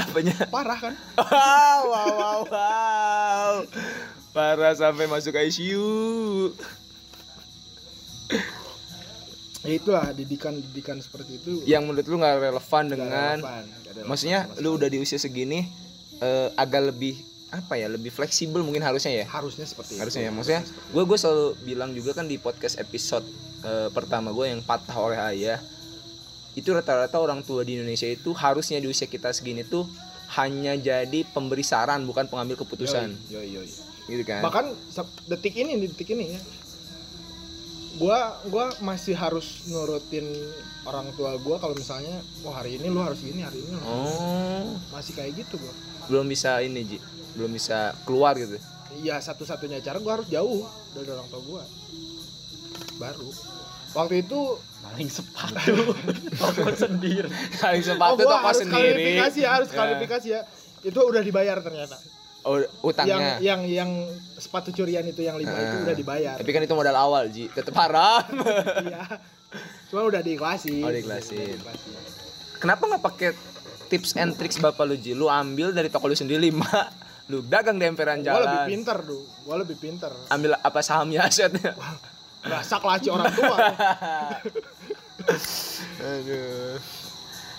[0.00, 0.32] Apanya?
[0.48, 0.94] parah kan.
[1.20, 3.52] Wow, wow, wow, wow.
[4.32, 6.56] Parah sampai masuk ICU.
[9.60, 11.50] Ya itulah didikan didikan seperti itu.
[11.68, 15.68] Yang menurut lu nggak relevan nggak dengan relevan, relevan maksudnya lu udah di usia segini
[16.20, 19.26] eh, agak lebih apa ya lebih fleksibel mungkin harusnya ya?
[19.28, 23.26] Harusnya seperti harusnya ya itu maksudnya gue gue selalu bilang juga kan di podcast episode
[23.66, 25.60] eh, pertama gue yang patah oleh ayah
[26.58, 29.86] itu rata-rata orang tua di Indonesia itu harusnya di usia kita segini tuh
[30.38, 33.10] hanya jadi pemberi saran bukan pengambil keputusan.
[33.30, 33.70] Yoi, yoi, yoi.
[34.10, 34.42] gitu kan?
[34.46, 34.66] Bahkan
[35.26, 36.40] detik ini detik ini ya
[38.00, 40.24] gua gua masih harus nurutin
[40.88, 42.16] orang tua gua kalau misalnya
[42.48, 44.72] oh hari ini lu harus gini hari ini lu harus gini." oh.
[44.88, 45.74] Masih kayak gitu gua.
[46.08, 46.98] Belum bisa ini Ji.
[47.36, 48.56] Belum bisa keluar gitu.
[49.04, 50.64] Iya satu-satunya cara gua harus jauh
[50.96, 51.62] dari orang tua gua.
[52.96, 53.28] Baru.
[53.92, 54.40] Waktu itu
[54.80, 55.92] Paling sepatu.
[56.40, 57.28] Toko sendiri.
[57.60, 58.80] paling sepatu gua toko harus sendiri.
[58.80, 59.48] klarifikasi ya.
[59.52, 60.40] harus klarifikasi ya.
[60.80, 62.00] Itu udah dibayar ternyata
[62.42, 63.90] oh utangnya yang yang yang
[64.34, 65.84] sepatu curian itu yang lima itu Ah.
[65.84, 68.24] udah dibayar tapi kan itu modal awal Ji tetap haram
[68.86, 69.04] iya
[69.86, 71.58] cuma udah diikhlasin Oh, diikhlasin.
[71.58, 71.92] Diikhlasin.
[72.56, 73.30] Kenapa nggak pakai
[73.86, 75.12] tips and tricks bapak lu Ji?
[75.12, 76.68] Lu ambil dari toko lu sendiri lima,
[77.26, 78.66] lu dagang di emperan Gua lebih jalan.
[78.68, 80.12] pinter tuh, gua lebih pinter.
[80.28, 81.74] Ambil apa sahamnya asetnya?
[82.40, 83.56] Rasak laci orang tua.
[86.00, 86.76] Aduh.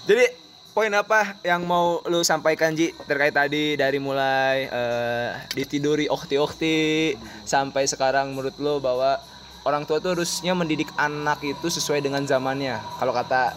[0.03, 0.25] Jadi
[0.71, 7.83] poin apa yang mau lu sampaikan Ji terkait tadi dari mulai eh, ditiduri okti-okti sampai
[7.87, 9.19] sekarang menurut lu bahwa
[9.67, 12.79] orang tua tuh harusnya mendidik anak itu sesuai dengan zamannya.
[12.97, 13.53] Kalau kata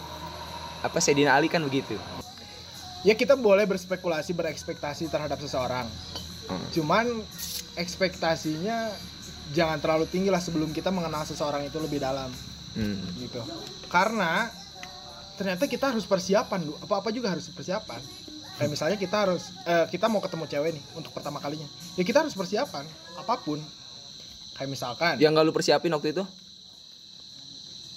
[0.85, 1.97] apa Sayyidina Ali kan begitu.
[3.05, 5.85] ya kita boleh berspekulasi, berekspektasi terhadap seseorang.
[6.49, 6.65] Hmm.
[6.73, 7.05] Cuman
[7.77, 8.89] ekspektasinya
[9.53, 12.33] jangan terlalu tinggi lah sebelum kita mengenal seseorang itu lebih dalam
[12.75, 12.99] Hmm.
[13.23, 13.39] gitu.
[13.87, 14.51] Karena
[15.35, 16.75] ternyata kita harus persiapan, Du.
[16.81, 18.01] apa-apa juga harus persiapan.
[18.55, 21.67] Kayak misalnya kita harus eh, kita mau ketemu cewek nih untuk pertama kalinya.
[21.99, 22.87] Ya kita harus persiapan
[23.19, 23.59] apa pun.
[24.55, 26.25] Kayak misalkan Yang nggak lu persiapin waktu itu?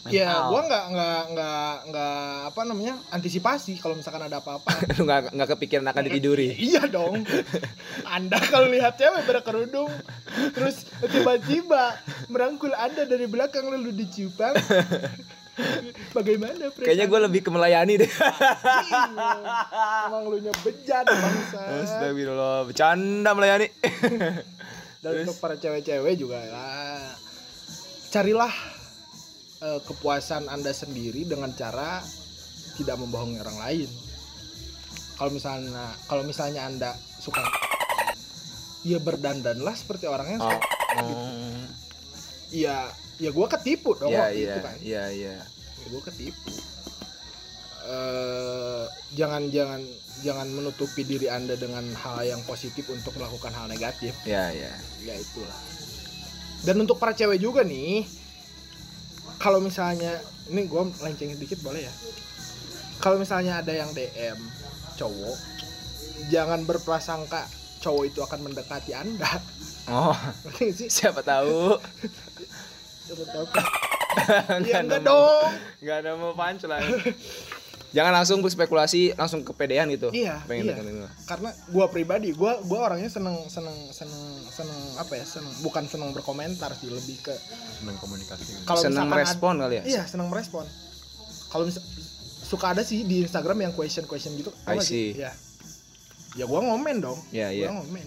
[0.07, 0.47] Ya, Mental.
[0.47, 2.15] gua nggak nggak nggak nggak
[2.47, 4.71] apa namanya antisipasi kalau misalkan ada apa-apa.
[4.97, 6.55] lu nggak nggak kepikiran akan ditiduri.
[6.55, 7.27] iya dong.
[8.07, 9.91] Anda kalau lihat cewek berkerudung,
[10.55, 11.99] terus tiba-tiba
[12.31, 14.55] merangkul Anda dari belakang lalu diciupan,
[16.17, 16.69] bagaimana?
[16.69, 16.85] perasaan?
[16.85, 18.11] Kayaknya gue lebih ke melayani deh.
[18.11, 19.01] Iya.
[20.07, 21.59] Emang lu bejat bangsa.
[21.83, 23.67] Astagfirullah, bercanda melayani.
[25.03, 26.65] Dan untuk para cewek-cewek juga ya,
[28.09, 28.53] carilah
[29.61, 32.01] eh, kepuasan anda sendiri dengan cara
[32.77, 33.89] tidak membohongi orang lain.
[35.17, 36.91] Kalau misalnya kalau misalnya anda
[37.21, 37.41] suka,
[38.85, 40.41] ya berdandanlah seperti orangnya.
[40.41, 40.53] Oh.
[42.53, 44.75] Iya, ya gue ketipu dong Iya, waktu iya, itu kan.
[44.79, 45.35] iya, iya.
[45.41, 46.51] Ya, gue ketipu.
[47.87, 48.83] Eh,
[49.15, 49.81] jangan jangan
[50.21, 54.13] jangan menutupi diri anda dengan hal yang positif untuk melakukan hal negatif.
[54.27, 54.73] Iya, iya.
[55.01, 55.57] ya itulah
[56.65, 58.03] dan untuk para cewek juga nih
[59.37, 60.17] kalau misalnya
[60.49, 61.93] ini gue melenceng sedikit boleh ya
[62.97, 64.39] kalau misalnya ada yang DM
[64.97, 65.37] cowok
[66.33, 67.45] jangan berprasangka
[67.77, 69.29] cowok itu akan mendekati anda
[69.87, 70.11] Oh,
[70.91, 71.79] siapa tahu.
[74.67, 76.91] Ya enggak dong Enggak ada mau punchline.
[77.87, 80.11] Jangan langsung berspekulasi, langsung kepedean gitu.
[80.11, 80.75] Iya, Pengen iya.
[80.75, 85.87] deketin karena gua pribadi gua gua orangnya seneng seneng seneng seneng apa ya seneng bukan
[85.87, 87.31] seneng berkomentar sih lebih ke
[87.79, 89.83] seneng komunikasi kalau Seneng merespon kali ya?
[89.87, 90.67] iya seneng merespon
[91.47, 91.79] kalau misal
[92.43, 95.15] suka ada sih di Instagram yang question question gitu tau I nggak sih?
[95.15, 95.23] see.
[95.23, 95.31] ya
[96.35, 97.67] ya gua ngomen dong Iya, iya.
[97.71, 98.03] gua ngomen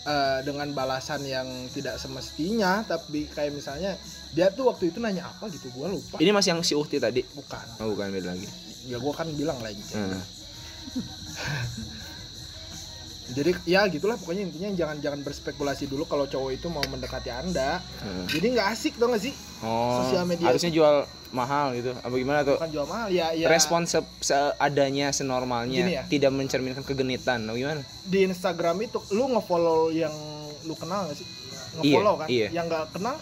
[0.00, 4.00] Eh, dengan balasan yang tidak semestinya tapi kayak misalnya
[4.32, 7.20] dia tuh waktu itu nanya apa gitu gua lupa Ini masih yang si Uhti tadi.
[7.36, 8.48] bukan Oh, bukan beda lagi.
[8.88, 10.24] ya gua kan bilang lagi Heeh.
[13.30, 17.78] jadi ya gitulah pokoknya intinya jangan jangan berspekulasi dulu kalau cowok itu mau mendekati anda
[18.00, 18.26] Heeh.
[18.28, 20.48] jadi nggak asik dong gak sih Oh, Sosial media.
[20.48, 21.04] harusnya jual
[21.36, 21.92] mahal gitu.
[21.92, 22.56] Apa gimana tuh?
[22.56, 26.02] bukan jual mahal ya ya Respon se- seadanya, senormalnya, ya.
[26.08, 27.44] tidak mencerminkan kegenitan.
[27.44, 27.84] Apa gimana?
[28.08, 30.16] di Instagram itu lu ngefollow yang
[30.64, 31.28] lu kenal gak sih
[31.78, 32.48] ngefollow kan iya.
[32.50, 33.16] yang nggak kenal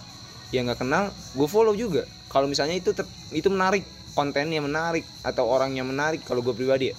[0.48, 2.96] yang nggak kenal gue follow juga kalau misalnya itu
[3.30, 3.84] itu menarik
[4.16, 6.96] kontennya menarik atau orangnya menarik kalau gue pribadi ya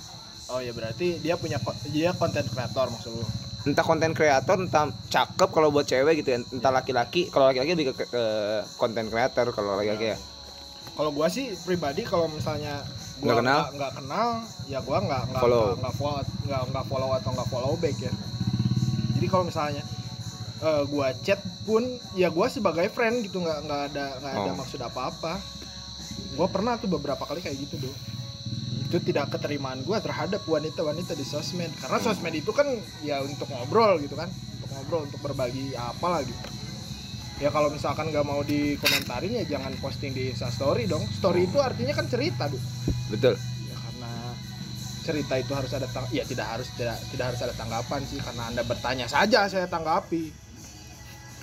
[0.50, 3.26] oh ya berarti dia punya dia konten kreator maksud lu
[3.62, 7.91] entah konten kreator entah cakep kalau buat cewek gitu ya entah laki-laki kalau laki-laki lebih
[7.91, 8.06] ke,
[8.76, 10.18] konten kreator kalau laki-laki ya
[10.93, 12.82] kalau gua sih pribadi kalau misalnya
[13.20, 13.60] gua Nggak kenal?
[13.70, 14.30] nggak- kenal
[14.66, 15.66] ya gua nggak nggak Follow.
[15.76, 18.14] nggak- follow nggak nggak follow atau nggak follow back ya
[19.16, 19.84] jadi kalau misalnya
[20.60, 21.84] eh, gua chat pun
[22.14, 24.56] ya gua sebagai friend gitu nggak nggak ada nggak ada Oh.
[24.56, 25.34] maksud apa-apa
[26.34, 27.93] gua pernah tuh beberapa kali kayak gitu tuh
[28.90, 31.70] itu tidak keterimaan gua terhadap wanita-wanita di sosmed.
[31.78, 32.66] Karena sosmed itu kan
[33.06, 34.26] ya untuk ngobrol gitu kan.
[34.58, 36.42] Untuk ngobrol untuk berbagi apa gitu.
[37.40, 41.06] Ya kalau misalkan nggak mau dikomentarin ya jangan posting di Story dong.
[41.22, 42.58] Story itu artinya kan cerita tuh
[43.14, 43.38] betul.
[43.70, 44.12] Ya karena
[45.06, 48.18] cerita itu harus ada tang ya tidak harus tidak tidak harus ada tanggapan sih.
[48.18, 50.34] Karena anda bertanya saja saya tanggapi.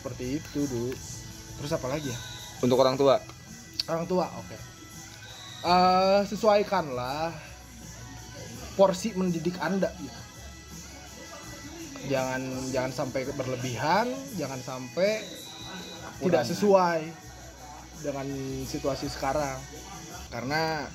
[0.03, 0.91] Seperti itu dulu
[1.63, 2.19] terus apa lagi ya?
[2.59, 3.23] Untuk orang tua?
[3.87, 4.76] Orang tua oke
[5.67, 7.35] Eh, sesuaikanlah
[8.79, 9.91] porsi mendidik anda.
[9.99, 10.21] Gitu.
[12.07, 12.39] jangan
[12.71, 14.07] jangan sampai berlebihan
[14.39, 15.27] jangan sampai
[16.23, 17.03] tidak sesuai
[17.99, 18.31] dengan
[18.63, 19.59] situasi sekarang.
[20.31, 20.87] Karena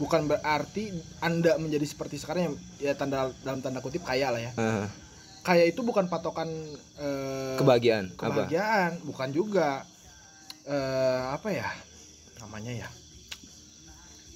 [0.00, 4.52] bukan berarti anda menjadi seperti sekarang ya, ya tanda dalam tanda kutip kaya lah ya.
[4.56, 4.88] Heeh.
[5.44, 6.48] kaya itu bukan patokan
[6.96, 8.08] eh, kebahagiaan.
[8.16, 8.32] Apa?
[8.32, 9.84] kebahagiaan bukan juga
[10.64, 11.68] eh, apa ya
[12.40, 12.88] namanya ya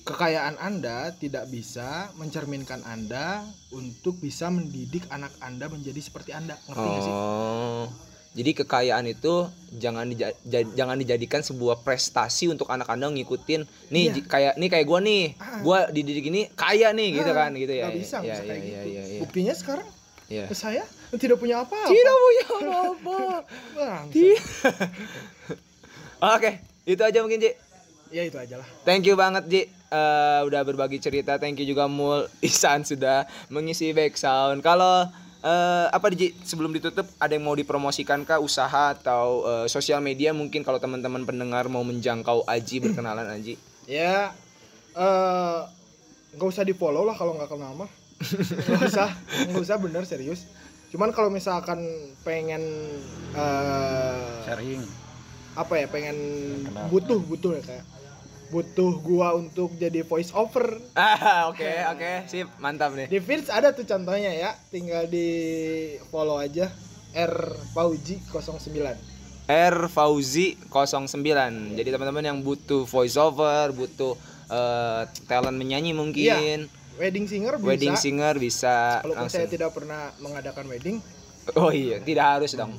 [0.02, 3.40] kekayaan anda tidak bisa mencerminkan anda
[3.70, 7.86] untuk bisa mendidik anak anda menjadi seperti anda ngerti nggak sih oh
[8.32, 14.04] jadi kekayaan itu jangan dija- ja- jangan dijadikan sebuah prestasi untuk anak anda ngikutin nih
[14.10, 14.22] Iya.
[14.24, 15.60] kayak nih kayak gua nih Ah.
[15.60, 18.48] gua dididik ini kaya nih gitu Ah, kan gitu ya nggak bisa ya, bisa ya,
[18.48, 19.20] kayak ya, gitu ya, ya.
[19.20, 19.88] buktinya sekarang
[20.26, 20.44] Iya.
[20.48, 20.82] ke saya
[21.12, 23.18] tidak punya apa-apa tidak punya apa-apa.
[24.14, 24.40] Tidak.
[26.32, 26.50] Oke,
[26.84, 27.50] itu aja mungkin, Ji.
[28.08, 29.62] ya itu aja lah Thank you banget, Ji.
[29.92, 31.36] Eh, udah berbagi cerita.
[31.36, 34.64] Thank you juga Mul Isan sudah mengisi background.
[34.64, 35.04] Kalau
[35.44, 40.32] eh, apa Ji sebelum ditutup ada yang mau dipromosikan kah usaha atau eh, sosial media
[40.32, 43.60] mungkin kalau teman-teman pendengar mau menjangkau Aji berkenalan Aji.
[44.00, 44.32] ya
[44.96, 45.60] eh
[46.32, 47.90] nggak usah di follow lah kalau nggak kenal mah
[48.22, 49.08] nggak usah
[49.50, 50.46] nggak usah bener serius
[50.92, 51.80] cuman kalau misalkan
[52.22, 52.62] pengen
[53.34, 54.84] eh sharing
[55.56, 56.16] apa ya pengen
[56.64, 56.86] Kenal.
[56.88, 57.84] butuh butuh ya kayak
[58.52, 61.64] butuh gua untuk jadi voice over Ah, oke,
[61.96, 62.28] oke.
[62.28, 63.08] Sip, mantap nih.
[63.08, 65.26] di feeds ada tuh contohnya ya tinggal di
[66.12, 66.68] follow aja
[67.16, 69.12] R Pauji 09
[69.48, 71.74] R Fauzi 09.
[71.74, 74.14] Jadi teman-teman yang butuh voice over, butuh
[74.46, 76.68] eh, talent menyanyi mungkin,
[77.00, 79.40] wedding singer bisa wedding singer bisa walaupun langsung.
[79.42, 81.00] saya tidak pernah mengadakan wedding
[81.58, 82.78] Oh iya, tidak harus dong.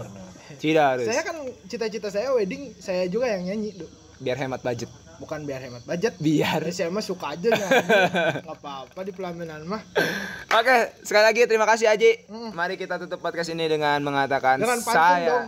[0.55, 1.03] Tidak harus.
[1.03, 1.35] saya kan
[1.67, 3.75] cita-cita saya wedding saya juga yang nyanyi.
[4.23, 4.87] Biar hemat budget.
[5.15, 6.59] Bukan biar hemat budget Biar.
[6.59, 9.81] Jadi saya mah suka aja nggak apa-apa di pelaminan mah
[10.51, 12.25] Oke, sekali lagi terima kasih Aji.
[12.25, 12.51] Hmm.
[12.51, 15.27] Mari kita tutup podcast ini dengan mengatakan Dengan saya.
[15.27, 15.45] dong.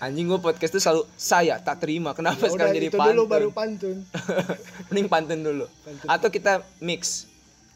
[0.00, 2.10] Anjing gue podcast tuh selalu saya tak terima.
[2.10, 3.12] Kenapa Ya sekarang udah, jadi itu pantun?
[3.12, 3.96] dulu baru pantun
[4.88, 5.64] Mending pantun dulu.
[5.84, 6.06] Pantun.
[6.06, 7.28] Atau kita mix.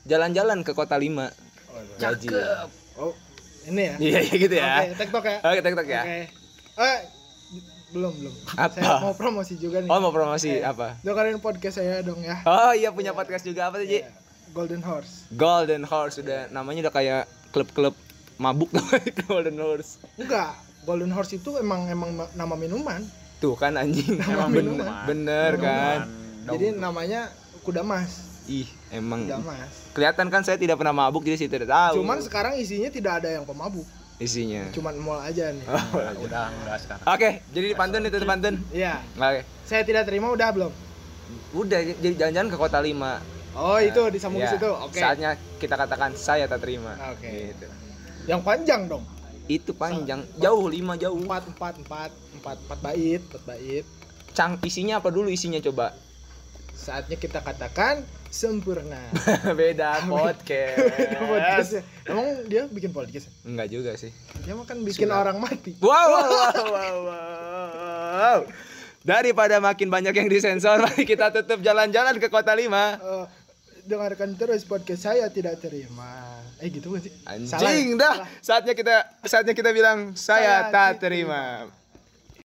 [0.03, 1.29] Jalan-jalan ke kota lima.
[1.97, 2.31] Gaji.
[2.95, 3.13] oh
[3.65, 4.67] ini ya Iya, iya gitu ya.
[4.79, 6.03] oke tektok ya Oke, tek-tek ya.
[6.03, 6.19] Oke.
[6.77, 6.99] Eh,
[7.95, 8.35] belum belum.
[8.53, 8.75] Apa?
[8.75, 9.87] Saya mau promosi juga nih.
[9.87, 10.99] Oh, mau promosi Eh, apa?
[11.01, 12.43] Dengerin podcast saya dong ya.
[12.43, 14.03] Oh iya punya podcast juga apa Ji?
[14.03, 14.11] Iya.
[14.51, 15.31] Golden Horse.
[15.31, 17.95] Golden Horse sudah namanya udah kayak klub-klub
[18.37, 18.71] mabuk
[19.25, 20.03] Golden Horse.
[20.15, 23.03] Enggak, Golden Horse itu emang emang ma- nama minuman.
[23.39, 24.15] Tuh kan anjing.
[24.17, 24.87] Nama Bener, minuman.
[25.07, 25.99] bener kan.
[26.47, 27.31] Jadi namanya
[27.61, 28.35] kuda mas.
[28.45, 29.73] ih emang Enggak mas.
[29.91, 33.33] kelihatan kan saya tidak pernah mabuk jadi saya tidak tahu Cuman sekarang isinya tidak ada
[33.33, 33.89] yang pemabuk.
[34.17, 35.67] Isinya Cuman mall aja nih.
[36.25, 37.05] Udah enggak sekarang.
[37.05, 39.03] oke jadi di pantun itu pantun Iya.
[39.13, 40.73] oke Saya tidak terima udah belum?
[41.53, 43.19] udah jadi jalan-jalan ke kota lima
[43.55, 44.67] Oh itu disambung Ya, situ.
[44.67, 44.99] Oke.
[44.99, 47.55] saatnya kita katakan saya tak terima Oke.
[47.55, 47.67] Gitu.
[48.25, 49.05] Yang panjang dong.
[49.45, 53.85] itu panjang jauh lima jauh Empat empat empat empat empat bait empat bait.
[54.31, 55.93] cang isinya apa dulu isinya coba
[56.73, 58.03] Saatnya kita katakan
[58.35, 58.99] sempurna.
[59.55, 60.75] beda podcast
[61.31, 61.83] podcast ya.
[62.05, 63.31] Emang dia bikin podcast?
[63.31, 63.33] ya?
[63.47, 64.11] enggak juga sih
[64.43, 65.23] Dia mah kan bikin Sunat.
[65.23, 65.79] orang mati.
[65.79, 68.39] wow wow wow wow, wow.
[69.01, 73.25] daripada makin banyak yang disensor mari kita tutup jalan-jalan ke kota lima Eh,
[73.85, 76.41] dengarkan terus podcast saya tidak terima.
[76.57, 77.13] Eh gitu gak sih?
[77.45, 77.77] Salah ya?
[77.77, 78.29] anjing dah Salah.
[78.41, 81.43] saatnya kita saatnya kita bilang saya Saya tak tidak terima